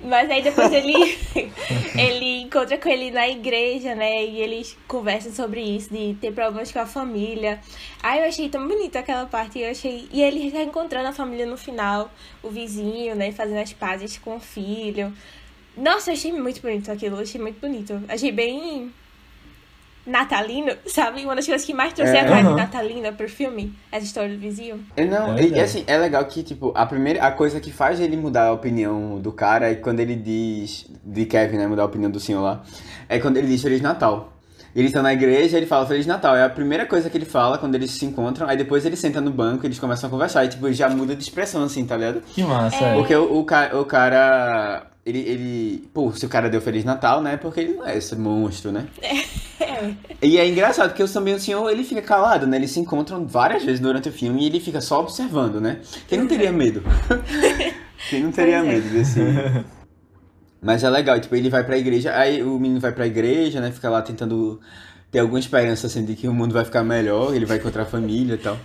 [0.00, 0.94] Mas aí depois ele
[1.98, 4.24] ele encontra com ele na igreja, né?
[4.24, 7.60] E eles conversam sobre isso, de ter problemas com a família.
[8.02, 9.58] Aí eu achei tão bonita aquela parte.
[9.58, 10.08] Eu achei.
[10.12, 12.10] E ele reencontrando a família no final,
[12.42, 13.32] o vizinho, né?
[13.32, 15.12] Fazendo as pazes com o filho.
[15.76, 18.02] Nossa, eu achei muito bonito aquilo, eu achei muito bonito.
[18.08, 18.92] Achei bem.
[20.08, 21.22] Natalino, sabe?
[21.24, 22.20] Uma das coisas que mais trouxe É.
[22.20, 22.56] a vibe Aham.
[22.56, 24.84] natalina pro filme, essa história do vizinho.
[24.96, 28.00] É, Não, É e, assim, é legal que, tipo, a primeira, a coisa que faz
[28.00, 31.86] ele mudar a opinião do cara é quando ele diz, de Kevin, né, mudar a
[31.86, 32.62] opinião do senhor lá,
[33.08, 34.32] é quando ele diz Feliz Natal.
[34.76, 37.58] Eles estão na igreja, ele fala Feliz Natal, é a primeira coisa que ele fala
[37.58, 40.48] quando eles se encontram, aí depois ele senta no banco, eles começam a conversar, e
[40.48, 42.20] tipo, já muda de expressão, assim, tá ligado?
[42.22, 42.94] Que massa, é.
[42.94, 47.36] Porque o, o, o cara, ele, ele, pô, se o cara deu Feliz Natal, né,
[47.38, 48.86] porque ele não é esse monstro, né?
[50.20, 52.56] E é engraçado, porque também o senhor, ele fica calado, né?
[52.56, 55.80] Eles se encontram várias vezes durante o filme e ele fica só observando, né?
[56.08, 56.82] Quem não teria medo?
[58.10, 58.74] Quem não teria Pois é.
[58.74, 59.20] medo desse...
[60.60, 63.70] Mas é legal, tipo, ele vai pra igreja, aí o menino vai pra igreja, né?
[63.70, 64.60] Fica lá tentando
[65.10, 67.86] ter alguma esperança, assim, de que o mundo vai ficar melhor, ele vai encontrar a
[67.86, 68.58] família e tal.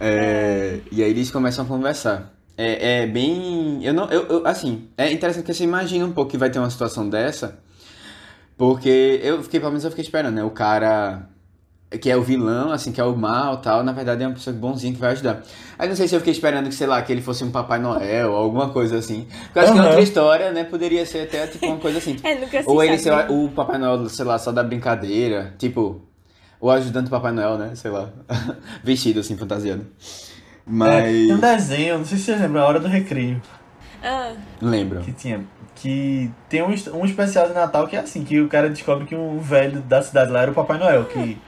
[0.00, 2.34] É, e aí eles começam a conversar.
[2.56, 3.78] É, é bem...
[3.84, 4.10] Eu não...
[4.10, 7.08] Eu, eu- assim, é interessante que você imagina um pouco que vai ter uma situação
[7.08, 7.58] dessa...
[8.58, 10.44] Porque eu fiquei, pelo menos eu fiquei esperando, né?
[10.44, 11.28] O cara
[12.00, 14.54] que é o vilão, assim, que é o mal tal, na verdade é uma pessoa
[14.54, 15.42] bonzinha que vai ajudar.
[15.78, 17.78] Aí não sei se eu fiquei esperando que, sei lá, que ele fosse um Papai
[17.78, 19.26] Noel ou alguma coisa assim.
[19.44, 20.64] Porque eu acho que é outra história, né?
[20.64, 22.16] Poderia ser até tipo uma coisa assim.
[22.22, 23.28] É, nunca ou ele sabe.
[23.28, 25.54] ser o Papai Noel, sei lá, só da brincadeira.
[25.56, 26.02] Tipo,
[26.60, 27.74] o ajudante do Papai Noel, né?
[27.74, 28.10] Sei lá.
[28.84, 29.86] Vestido assim, fantasiado.
[30.00, 30.14] É,
[30.66, 31.02] Mas.
[31.04, 33.40] tem um desenho, não sei se você lembra, a Hora do Recreio,
[34.02, 35.00] Ah, Lembro.
[35.00, 35.42] que tinha.
[35.80, 39.14] Que tem um, um especial de Natal que é assim, que o cara descobre que
[39.14, 41.38] um velho da cidade lá era o Papai Noel, que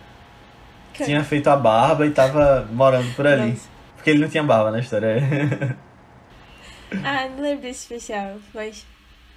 [0.92, 3.50] Que- tinha feito a barba e tava morando por ali.
[3.50, 3.68] Nossa.
[3.96, 5.76] Porque ele não tinha barba na história.
[7.04, 8.86] ah, não lembro desse especial, mas.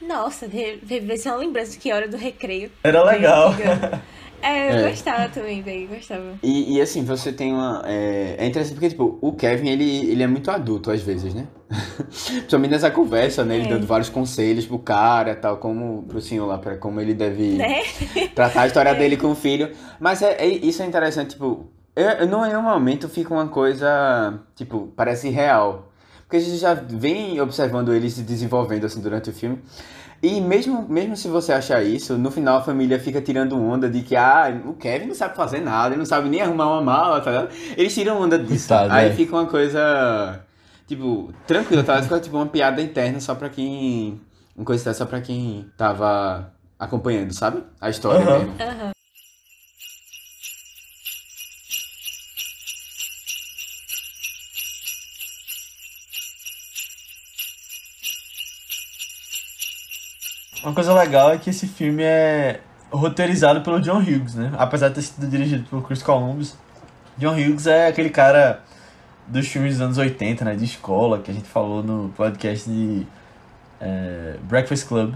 [0.02, 2.70] Nossa, deve ser uma lembrança que hora do recreio.
[2.84, 3.54] Era legal.
[4.44, 4.90] É, eu É.
[4.90, 6.34] gostava também, bem, gostava.
[6.44, 7.82] E, e, assim, você tem uma.
[7.86, 11.48] É, é interessante porque, tipo, o Kevin, ele, ele é muito adulto às vezes, né?
[12.10, 13.56] Principalmente nessa conversa, né?
[13.56, 13.70] Ele É.
[13.70, 17.82] dando vários conselhos pro cara tal, como pro senhor lá, pra como ele deve Né?
[18.36, 19.72] tratar a história dele com o filho.
[20.00, 21.66] Mas é, é- isso é interessante, tipo,
[21.96, 25.90] eu, eu, não em nenhum momento fica uma coisa, tipo, parece real.
[26.24, 29.60] Porque a gente já vem observando ele se desenvolvendo assim durante o filme.
[30.24, 34.02] E mesmo, mesmo se você achar isso, no final a família fica tirando onda de
[34.02, 37.20] que, ah, o Kevin não sabe fazer nada, ele não sabe nem arrumar uma mala,
[37.20, 37.50] tá ligado?
[37.76, 38.70] Eles tiram onda disso.
[38.70, 39.12] Coitado, Aí é.
[39.12, 40.40] fica uma coisa,
[40.88, 42.02] tipo, tranquila, tá?
[42.02, 44.22] Fica tipo uma piada interna só pra quem.
[44.56, 47.62] Uma coisa dessa só pra quem tava acompanhando, sabe?
[47.82, 48.40] A história Aham.
[48.40, 48.54] mesmo.
[48.62, 48.92] Aham.
[60.64, 62.60] Uma coisa legal é que esse filme é
[62.92, 64.52] roteirizado pelo John Hughes, né?
[64.58, 66.56] Apesar de ter sido dirigido por Chris Columbus.
[67.18, 68.62] John Hughes é aquele cara
[69.28, 70.56] dos filmes dos anos 80, né?
[70.56, 73.06] De escola, que a gente falou no podcast de
[73.82, 75.14] é, Breakfast Club,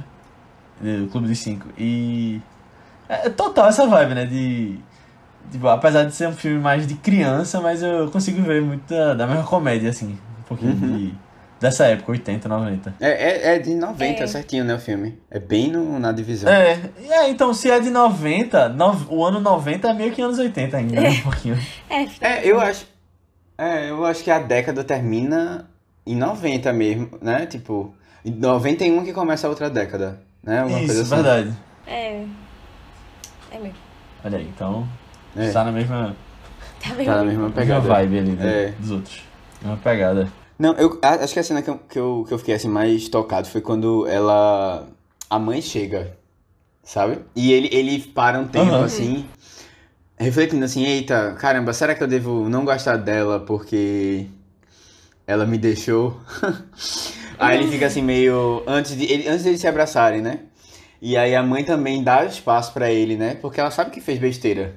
[0.81, 1.67] do Clube dos Cinco.
[1.77, 2.41] E
[3.07, 4.25] é total essa vibe, né?
[4.25, 4.77] De,
[5.51, 9.13] tipo, apesar de ser um filme mais de criança, mas eu consigo ver muito da,
[9.13, 10.17] da mesma comédia, assim.
[10.39, 10.97] Um pouquinho Uhum.
[10.97, 11.13] de,
[11.59, 12.95] dessa época, 80, 90.
[12.99, 14.27] É, é, é de 90 É.
[14.27, 15.17] certinho, né, o filme.
[15.31, 16.51] É bem no, na divisão.
[16.51, 20.21] É, e é, então se é de 90, nov- o ano 90 é meio que
[20.21, 21.09] anos 80 ainda, né?
[21.09, 21.57] Um pouquinho.
[21.89, 22.85] É, É, eu acho.
[23.57, 25.67] É, eu acho que a década termina
[26.05, 27.45] em 90 mesmo, né?
[27.47, 27.93] Tipo,
[28.23, 30.59] em 91 que começa a outra década, né?
[30.59, 31.15] Alguma Isso, coisa assim.
[31.23, 31.53] verdade.
[31.87, 32.23] é.
[33.51, 33.77] É mesmo.
[34.23, 34.87] Olha aí, então
[35.35, 35.45] É.
[35.45, 36.15] está na mesma,
[36.79, 36.89] Tá.
[36.89, 37.81] Tá na mesma mesma pegada.
[37.87, 38.73] vibe ali do- É.
[38.77, 39.21] dos outros.
[39.61, 40.27] Mesma pegada.
[40.59, 43.07] Não, eu acho que a cena que eu, que eu, que eu fiquei assim mais
[43.07, 44.87] tocado foi quando ela.
[45.29, 46.17] A mãe chega,
[46.83, 47.19] sabe?
[47.35, 48.85] E ele, ele para um tempo Aham.
[48.85, 49.25] assim,
[50.17, 54.25] refletindo assim: eita, caramba, será que eu devo não gostar dela porque
[55.27, 56.19] ela me deixou?
[57.37, 58.63] aí ele fica assim meio.
[58.65, 60.39] Antes de, ele, antes de eles se abraçarem, né?
[60.99, 63.35] E aí a mãe também dá espaço pra ele, né?
[63.35, 64.73] Porque ela sabe que fez besteira.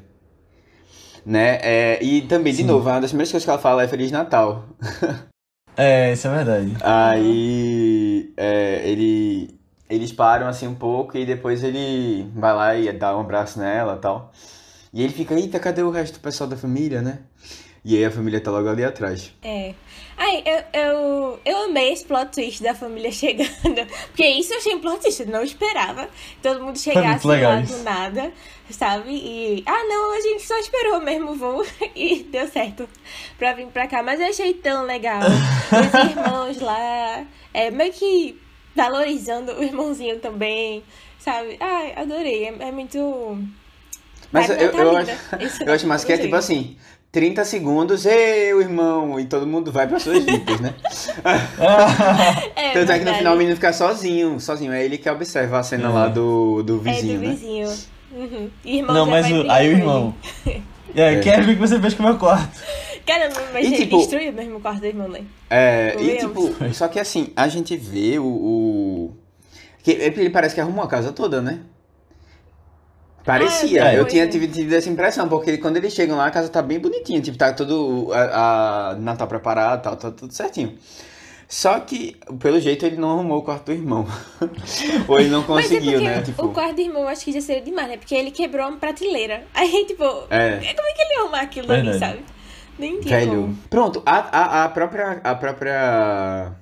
[1.25, 1.59] Né?
[1.63, 2.67] É, e também, de Sim.
[2.67, 4.67] novo, uma das primeiras coisas que ela fala é Feliz Natal.
[5.77, 6.77] É, isso é verdade.
[6.81, 9.59] Aí é, ele,
[9.89, 13.97] eles param assim um pouco e depois ele vai lá e dá um abraço nela
[13.97, 14.33] e tal.
[14.93, 17.21] E ele fica, eita, cadê o resto do pessoal da família, né?
[17.83, 19.33] E aí a família tá logo ali atrás.
[19.43, 19.75] É.
[20.19, 23.87] Ai, eu, eu, eu amei esse plot twist da família chegando.
[24.09, 26.09] Porque isso eu achei um plot twist, eu não esperava.
[26.43, 28.33] Todo mundo chegasse legal lá do nada,
[28.73, 29.11] sabe?
[29.11, 29.63] E.
[29.67, 32.89] Ah, não, a gente só esperou mesmo o voo e deu certo
[33.39, 34.03] pra vir pra cá.
[34.03, 35.21] Mas eu achei tão legal.
[35.23, 38.41] Os irmãos lá, é, meio que
[38.75, 40.83] valorizando o irmãozinho também,
[41.19, 41.57] sabe?
[41.61, 42.45] Ai, adorei.
[42.45, 43.39] É, é muito.
[44.33, 46.77] Mas Vai, eu, eu, acho, eu acho mais que é tipo assim,
[47.11, 50.73] 30 segundos, ei, o irmão, e todo mundo vai pras suas vidas, né?
[52.55, 54.73] É, Tanto é que no final o menino fica sozinho, sozinho.
[54.73, 57.33] É ele que observa a cena lá do, do É vizinho, do né?
[57.33, 57.69] vizinho.
[58.13, 58.51] Uhum.
[58.65, 60.15] Irmão Não, já mas vai o, aí o irmão.
[60.93, 61.21] É, É.
[61.21, 62.51] Quero ver o que você fez com o meu quarto.
[63.07, 65.23] Caramba, mas E, ele tipo- destruiu mesmo o quarto do irmão, né?
[65.49, 66.21] É, e Lemos.
[66.51, 68.25] tipo, só que assim, a gente vê o.
[68.25, 69.17] o...
[69.85, 71.61] Que ele parece que arrumou a casa toda, né?
[73.25, 76.31] Parecia, Ah, eu foi, tinha tido, tido essa impressão, porque quando eles chegam lá, a
[76.31, 80.75] casa tá bem bonitinha, tipo, tá todo a, a Natal preparado, tal, tá tudo certinho.
[81.53, 84.07] Só que, pelo jeito, ele não arrumou o quarto do irmão.
[85.09, 86.23] Ou ele não Mas é conseguiu, porque né?
[86.23, 87.97] Tipo, o quarto do irmão acho que já seria demais, né?
[87.97, 89.43] Porque ele quebrou uma prateleira.
[89.53, 90.51] Aí, tipo, É.
[90.59, 92.21] como é que ele ia arrumar aquilo ali, sabe?
[92.79, 93.31] Nem Velho.
[93.33, 93.59] como.
[93.69, 95.21] Pronto, a, a, a própria.
[95.25, 96.53] A própria.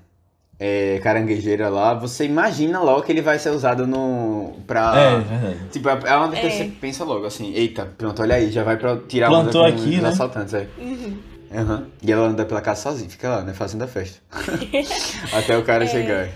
[0.58, 4.54] é, caranguejeira lá, você imagina logo que ele vai ser usado no.
[4.66, 4.94] pra.
[4.98, 5.68] É, verdade.
[5.70, 6.40] Tipo, é uma É.
[6.40, 9.62] coisas que você pensa logo, assim, eita, pronto, olha aí, já vai pra tirar Plantou
[9.64, 10.08] com aqui, né?
[10.08, 10.66] assaltantes, é.
[10.78, 11.18] Uhum.
[11.52, 11.86] Aham.
[12.02, 14.20] E ela anda pela casa sozinha, fica lá, né, fazendo a festa.
[15.32, 15.64] Até o É.
[15.64, 16.28] cara chegar.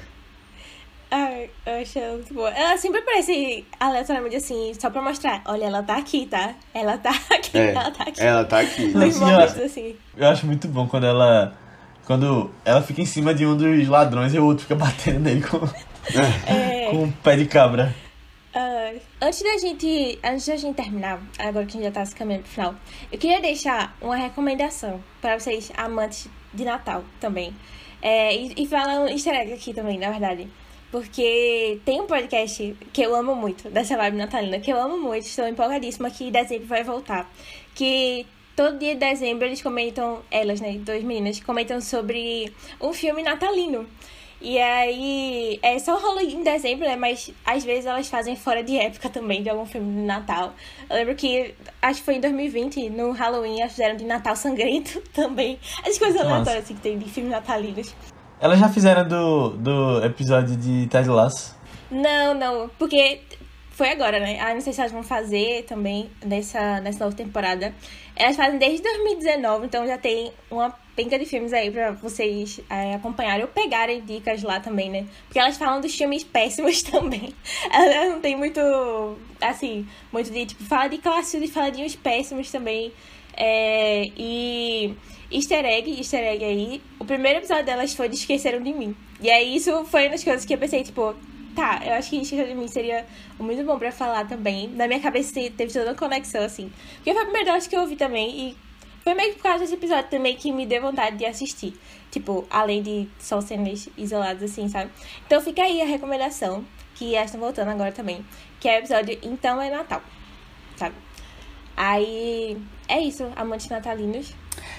[1.10, 2.48] Ai, eu acho ela muito boa.
[2.50, 5.42] Ela sempre aparece aleatoriamente assim, só pra mostrar.
[5.44, 6.54] Olha, ela tá aqui, tá?
[6.72, 8.20] Ela tá aqui, É, ela tá aqui.
[8.22, 8.82] ela tá aqui.
[8.88, 9.20] Nos momentos
[9.52, 9.64] senhora.
[9.66, 9.96] assim.
[10.16, 11.52] Eu acho muito bom quando ela.
[12.06, 15.42] Quando ela fica em cima de um dos ladrões e o outro fica batendo nele
[15.42, 15.58] com,
[16.46, 17.94] É, com um pé de cabra.
[18.54, 20.18] Ah, antes da gente.
[20.22, 22.74] Antes da gente terminar, agora que a gente já tá se caminhando pro final,
[23.10, 27.54] eu queria deixar uma recomendação pra vocês, amantes de Natal também.
[28.02, 30.48] É, e, e falar um easter egg aqui também, na verdade.
[30.90, 35.24] Porque tem um podcast que eu amo muito, dessa vibe natalina, que eu amo muito,
[35.24, 37.32] estou empolgadíssima que em dezembro vai voltar.
[37.74, 43.22] Que todo dia de dezembro eles comentam, elas, né, duas meninas, comentam sobre um filme
[43.22, 43.88] natalino.
[44.44, 46.96] E aí, é só rola em dezembro, né?
[46.96, 50.52] Mas às vezes elas fazem fora de época também, de algum filme de Natal.
[50.90, 55.00] Eu lembro que, acho que foi em 2020, no Halloween, elas fizeram de Natal Sangrento
[55.14, 55.60] também.
[55.86, 56.32] As coisas Nossa.
[56.32, 57.94] aleatórias assim, que tem de filmes natalinos.
[58.40, 61.54] Elas já fizeram do, do episódio de Ted Lasso.
[61.88, 63.20] Não, não, porque
[63.72, 64.38] foi agora, né?
[64.40, 67.74] Ah, não sei se elas vão fazer também nessa, nessa nova temporada.
[68.14, 72.94] Elas fazem desde 2019, então já tem uma penca de filmes aí pra vocês é,
[72.94, 75.06] acompanharem ou pegarem dicas lá também, né?
[75.24, 77.34] Porque elas falam dos filmes péssimos também.
[77.72, 78.60] Elas não tem muito,
[79.40, 82.92] assim, muito de, tipo, fala de clássicos e fala de uns péssimos também.
[83.34, 84.94] É, e
[85.30, 88.94] easter egg, easter egg aí, o primeiro episódio delas foi de Esqueceram de Mim.
[89.22, 91.14] E aí isso foi uma das coisas que eu pensei, tipo,
[91.54, 93.06] tá, eu acho que Esqueceram de Mim seria
[93.38, 94.68] muito bom pra falar também.
[94.68, 96.72] Na minha cabeça teve toda uma conexão, assim.
[96.96, 98.56] Porque foi a primeira delas que eu ouvi também e
[99.02, 101.74] foi meio que por causa desse episódio também que me deu vontade de assistir.
[102.10, 104.90] Tipo, além de só cenas isoladas, assim, sabe?
[105.26, 108.24] Então fica aí a recomendação, que elas estão voltando agora também,
[108.60, 110.02] que é o episódio Então é Natal,
[110.76, 110.94] sabe?
[111.76, 114.34] Aí é isso, amantes natalinos.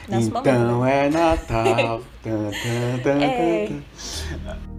[0.07, 0.49] Nosso momento.
[0.49, 1.07] então né?
[1.07, 2.03] é Natal.
[2.23, 4.72] Tan, tan, tan, É.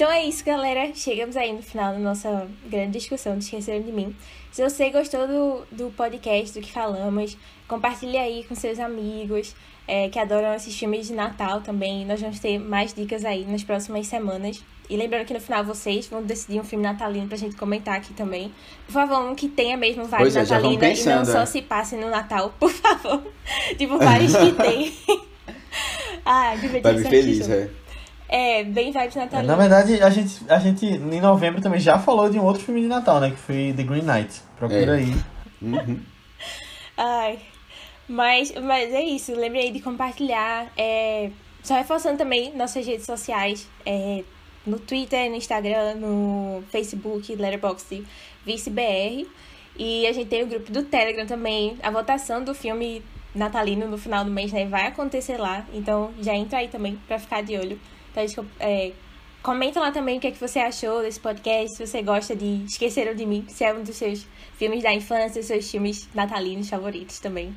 [0.00, 0.90] Então é isso, galera.
[0.94, 4.16] Chegamos aí no final da nossa grande discussão de Esqueceram de Mim.
[4.50, 7.36] Se você gostou do, do podcast, do que falamos,
[7.68, 9.54] compartilhe aí com seus amigos
[9.86, 12.06] é, que adoram esses filmes de Natal também.
[12.06, 14.64] Nós vamos ter mais dicas aí nas próximas semanas.
[14.88, 18.14] E lembrando que no final vocês vão decidir um filme natalino pra gente comentar aqui
[18.14, 18.50] também.
[18.86, 21.46] Por favor, um que tenha mesmo vibe Pois é, vão natalina e não só é.
[21.46, 23.22] se passe no Natal, por favor.
[23.76, 24.96] tipo, vários que tem.
[26.24, 27.68] ah, divertido Vai feliz, é.
[28.32, 29.46] É, bem vibes É, natalinas.
[29.46, 32.80] na verdade, a gente, a gente em novembro também já falou de um outro filme
[32.80, 33.30] de Natal, né?
[33.30, 34.40] Que foi The Green Knight.
[34.56, 35.02] Procura É.
[35.02, 35.14] aí.
[35.60, 36.00] Uhum.
[36.96, 37.38] Ai,
[38.08, 39.34] mas, mas é isso.
[39.34, 40.70] Lembre aí de compartilhar.
[40.76, 41.30] É,
[41.62, 43.68] só reforçando também nossas redes sociais.
[43.84, 44.22] É,
[44.66, 48.04] no Twitter, no Instagram, no Facebook, Letterboxd,
[48.46, 49.26] ViceBR.
[49.76, 51.78] E a gente tem o grupo do Telegram também.
[51.82, 53.02] A votação do filme
[53.34, 54.66] natalino no final do mês, né?
[54.66, 55.64] Vai acontecer lá.
[55.72, 57.80] Então já entra aí também pra ficar de olho.
[58.10, 58.92] Então, a gente, é,
[59.42, 62.64] comenta lá também o que, é que você achou desse podcast, se você gosta de
[62.64, 67.18] Esqueceram de Mim, se é um dos seus filmes da infância, seus filmes natalinos favoritos
[67.18, 67.54] também.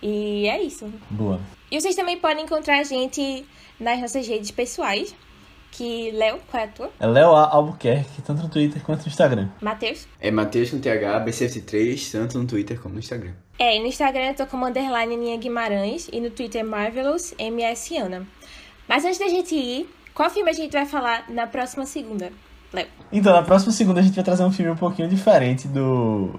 [0.00, 0.92] E é isso.
[1.10, 1.40] Boa.
[1.70, 3.46] E vocês também podem encontrar a gente
[3.78, 5.14] nas nossas redes pessoais,
[5.70, 6.90] que Léo, qual é a tua?
[7.00, 7.48] É Léo A.
[7.48, 9.48] Albuquerque, tanto no Twitter quanto no Instagram.
[9.60, 10.06] Matheus?
[10.20, 13.32] É Matheus com TH, B73, tanto no Twitter como no Instagram.
[13.58, 17.96] É, e no Instagram eu tô como underline Aninha Guimarães e no Twitter Marvelous MS
[17.96, 18.26] Ana.
[18.88, 22.30] Mas antes da gente ir, Qual filme a gente vai falar na próxima segunda,
[22.72, 22.86] Léo?
[23.10, 26.38] Então, na próxima segunda a gente vai trazer um filme um pouquinho diferente do,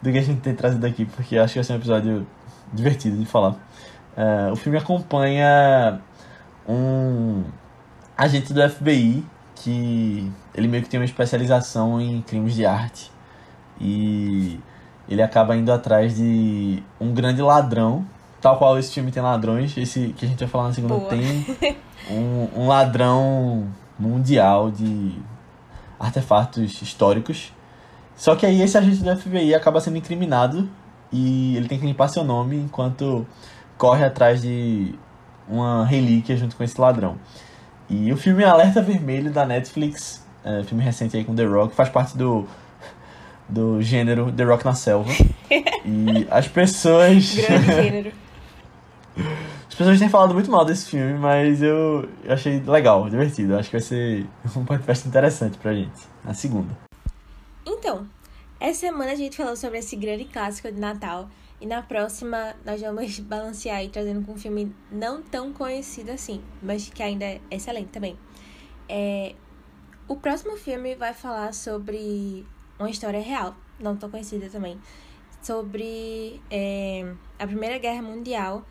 [0.00, 2.26] do que a gente tem trazido aqui, porque acho que vai ser um episódio
[2.72, 3.56] divertido de falar.
[4.16, 6.00] É, o filme acompanha
[6.68, 7.42] um
[8.16, 9.24] agente do FBI
[9.56, 13.10] que ele meio que tem uma especialização em crimes de arte
[13.80, 14.60] e
[15.08, 18.06] ele acaba indo atrás de um grande ladrão,
[18.44, 21.08] tal qual esse filme tem ladrões, esse que a gente vai falar na segunda Boa.
[21.08, 21.46] tem
[22.12, 23.68] um, um ladrão
[23.98, 25.14] mundial de
[25.98, 27.54] artefatos históricos.
[28.14, 30.68] Só que aí esse agente do FBI acaba sendo incriminado
[31.10, 33.26] e ele tem que limpar seu nome enquanto
[33.78, 34.94] corre atrás de
[35.48, 37.16] uma relíquia junto com esse ladrão.
[37.88, 41.88] E o filme Alerta Vermelho da Netflix, é, filme recente aí com The Rock, faz
[41.88, 42.46] parte do,
[43.48, 45.10] do gênero The Rock na Selva.
[45.86, 47.34] E as pessoas.
[47.34, 48.23] Grande gênero.
[49.74, 53.56] As pessoas têm falado muito mal desse filme, mas eu, achei legal, divertido.
[53.56, 54.24] Acho que vai ser
[54.56, 56.00] um podcast interessante pra gente.
[56.22, 56.78] Na segunda.
[57.66, 58.08] Então,
[58.60, 61.28] essa semana a gente falou sobre esse grande clássico de Natal.
[61.60, 66.40] E na próxima nós vamos balancear aí trazendo com um filme não tão conhecido assim,
[66.62, 68.16] mas que ainda é excelente também.
[68.88, 69.34] É,
[70.06, 72.46] o próximo filme vai falar sobre
[72.78, 74.78] uma história real, não tão conhecida também,
[75.42, 78.64] sobre é, a Primeira Guerra Mundial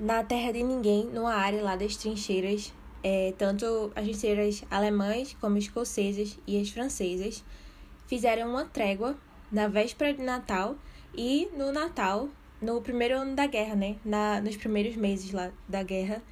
[0.00, 2.72] na terra de ninguém, numa área lá das trincheiras,
[3.02, 7.44] é, tanto as trincheiras alemãs como escocesas e as francesas
[8.06, 9.16] fizeram uma trégua
[9.50, 10.76] na véspera de Natal
[11.16, 12.28] e no Natal,
[12.60, 13.96] no primeiro ano da guerra, né?
[14.04, 16.22] Na, nos primeiros meses lá da guerra.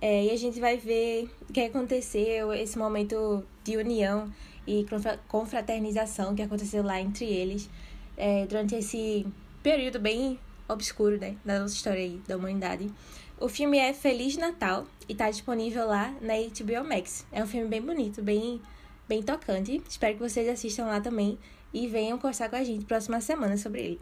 [0.00, 4.30] É, e a gente vai ver o que aconteceu, esse momento de união
[4.66, 7.70] e confra- confraternização que aconteceu lá entre eles
[8.16, 9.26] é, durante esse
[9.62, 10.38] período bem
[10.68, 11.36] obscuro, né?
[11.44, 12.90] Da nossa história aí, da humanidade.
[13.38, 17.26] O filme é Feliz Natal e tá disponível lá na HBO Max.
[17.30, 18.60] É um filme bem bonito, bem,
[19.08, 19.82] bem tocante.
[19.88, 21.38] Espero que vocês assistam lá também
[21.72, 24.00] e venham conversar com a gente próxima semana sobre ele.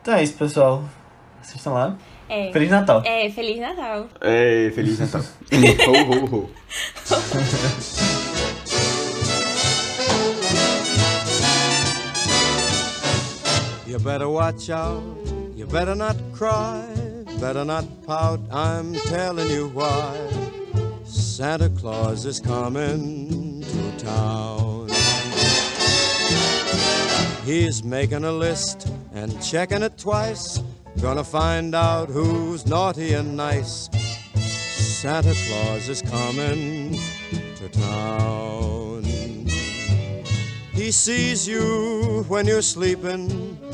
[0.00, 0.82] Então é isso, pessoal.
[1.40, 1.98] Assistam lá.
[2.28, 3.02] É, Feliz Natal.
[3.04, 4.08] é Feliz Natal.
[4.20, 5.22] É, Feliz Natal.
[5.52, 6.50] ho, ho, ho.
[13.86, 15.02] You better watch out,
[15.64, 16.86] you better not cry,
[17.40, 20.14] better not pout, I'm telling you why.
[21.04, 24.88] Santa Claus is coming to town.
[27.44, 30.60] He's making a list and checking it twice,
[31.00, 33.88] gonna find out who's naughty and nice.
[34.36, 36.98] Santa Claus is coming
[37.56, 39.04] to town.
[40.72, 43.73] He sees you when you're sleeping.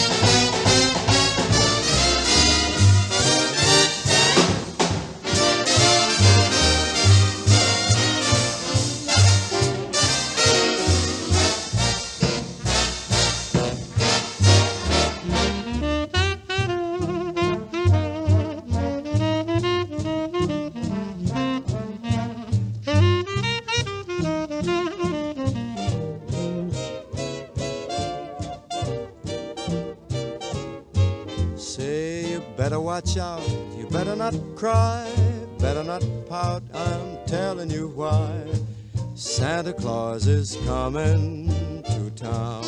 [39.71, 42.65] Santa Claus is coming to town.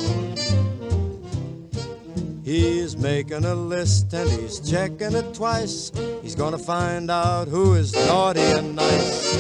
[2.45, 5.91] He's making a list and he's checking it twice.
[6.22, 9.36] He's gonna find out who is naughty and nice.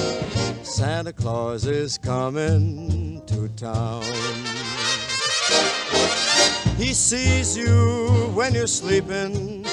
[0.63, 4.03] Santa Claus is coming to town.
[6.75, 9.65] He sees you when you're sleeping.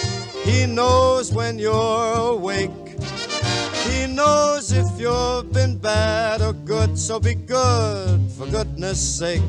[0.44, 2.89] He knows when you're awake.
[4.20, 9.40] He knows if you've been bad or good, so be good for goodness sake.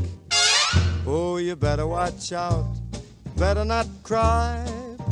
[1.05, 2.67] Oh, you better watch out.
[3.36, 4.63] Better not cry,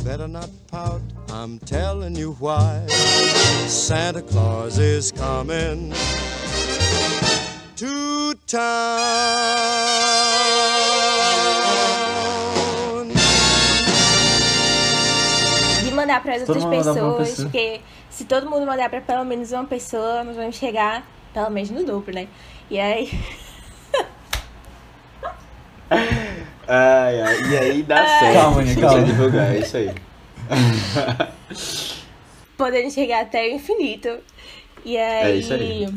[0.02, 1.02] better not pout.
[1.28, 2.86] I'm telling you why.
[3.68, 5.92] Santa Claus is coming
[7.76, 8.70] to town.
[15.84, 17.50] De mandar para as outras mundo mandar pra uma pessoas, pessoa.
[17.50, 17.80] porque
[18.20, 21.82] se todo mundo mandar para pelo menos uma pessoa, nós vamos chegar pelo menos no
[21.82, 22.28] dobro, né?
[22.70, 23.10] E aí.
[26.68, 28.34] Ai, ai, e aí dá certo.
[28.34, 29.02] Calma, você calma.
[29.02, 29.92] divulgar, é isso aí.
[32.56, 34.18] Podendo chegar até o infinito.
[34.84, 35.32] E aí.
[35.32, 35.88] É isso aí.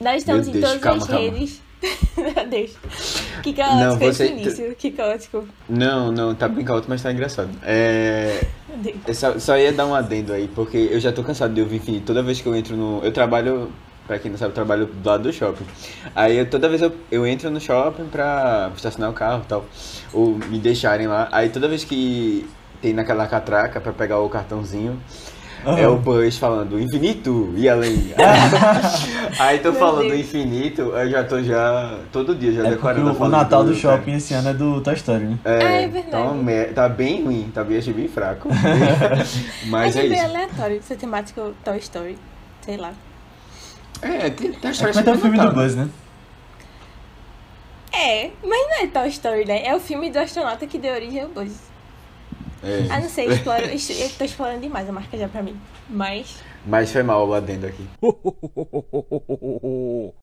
[0.00, 1.22] Nós estamos Meu em Deus, todas calma, as calma.
[1.22, 1.60] redes.
[2.16, 2.72] Meu Deus.
[3.42, 4.74] Que caótico Não, você- esse início.
[4.76, 5.46] Que caótico.
[5.68, 7.50] Não, não, tá bem caótico, mas tá engraçado.
[7.62, 8.44] É.
[9.14, 12.06] Só, só ia dar um adendo aí, porque eu já tô cansado de ouvir infinito.
[12.06, 13.00] Toda vez que eu entro no.
[13.02, 13.70] Eu trabalho,
[14.06, 15.64] pra quem não sabe, eu trabalho do lado do shopping.
[16.14, 19.64] Aí eu, toda vez eu, eu entro no shopping pra estacionar o carro e tal.
[20.12, 21.28] Ou me deixarem lá.
[21.32, 22.46] Aí toda vez que
[22.82, 25.00] tem naquela catraca pra pegar o cartãozinho.
[25.78, 28.14] É o Buzz falando infinito e além.
[29.38, 30.20] Aí tô Meu falando Deus.
[30.20, 31.98] infinito, eu já tô já.
[32.12, 34.80] Todo dia já É decorando o, o Natal do do- shopping esse ano é do
[34.80, 35.38] Toy Story, né?
[35.44, 36.10] Ah, é É, verdade.
[36.28, 38.48] tá, mer- tá bem ruim, tá bem, achei bem fraco.
[39.66, 40.26] Mas é Achei bem isso.
[40.28, 42.18] aleatório essa temática Toy Story.
[42.62, 42.92] Sei lá.
[44.02, 45.52] É, tem, tem a É história é que é o filme do.
[45.52, 45.88] Buzz, né?
[47.92, 49.66] É, mas não é Toy Story, né?
[49.66, 51.69] É o filme do astronauta que deu origem ao Buzz.
[52.62, 52.86] É.
[52.90, 55.58] Ah, não sei, exploro, eu tô explorando demais a marca já pra mim.
[55.88, 56.36] Mas.
[56.66, 57.86] Mas foi mal o adendo aqui.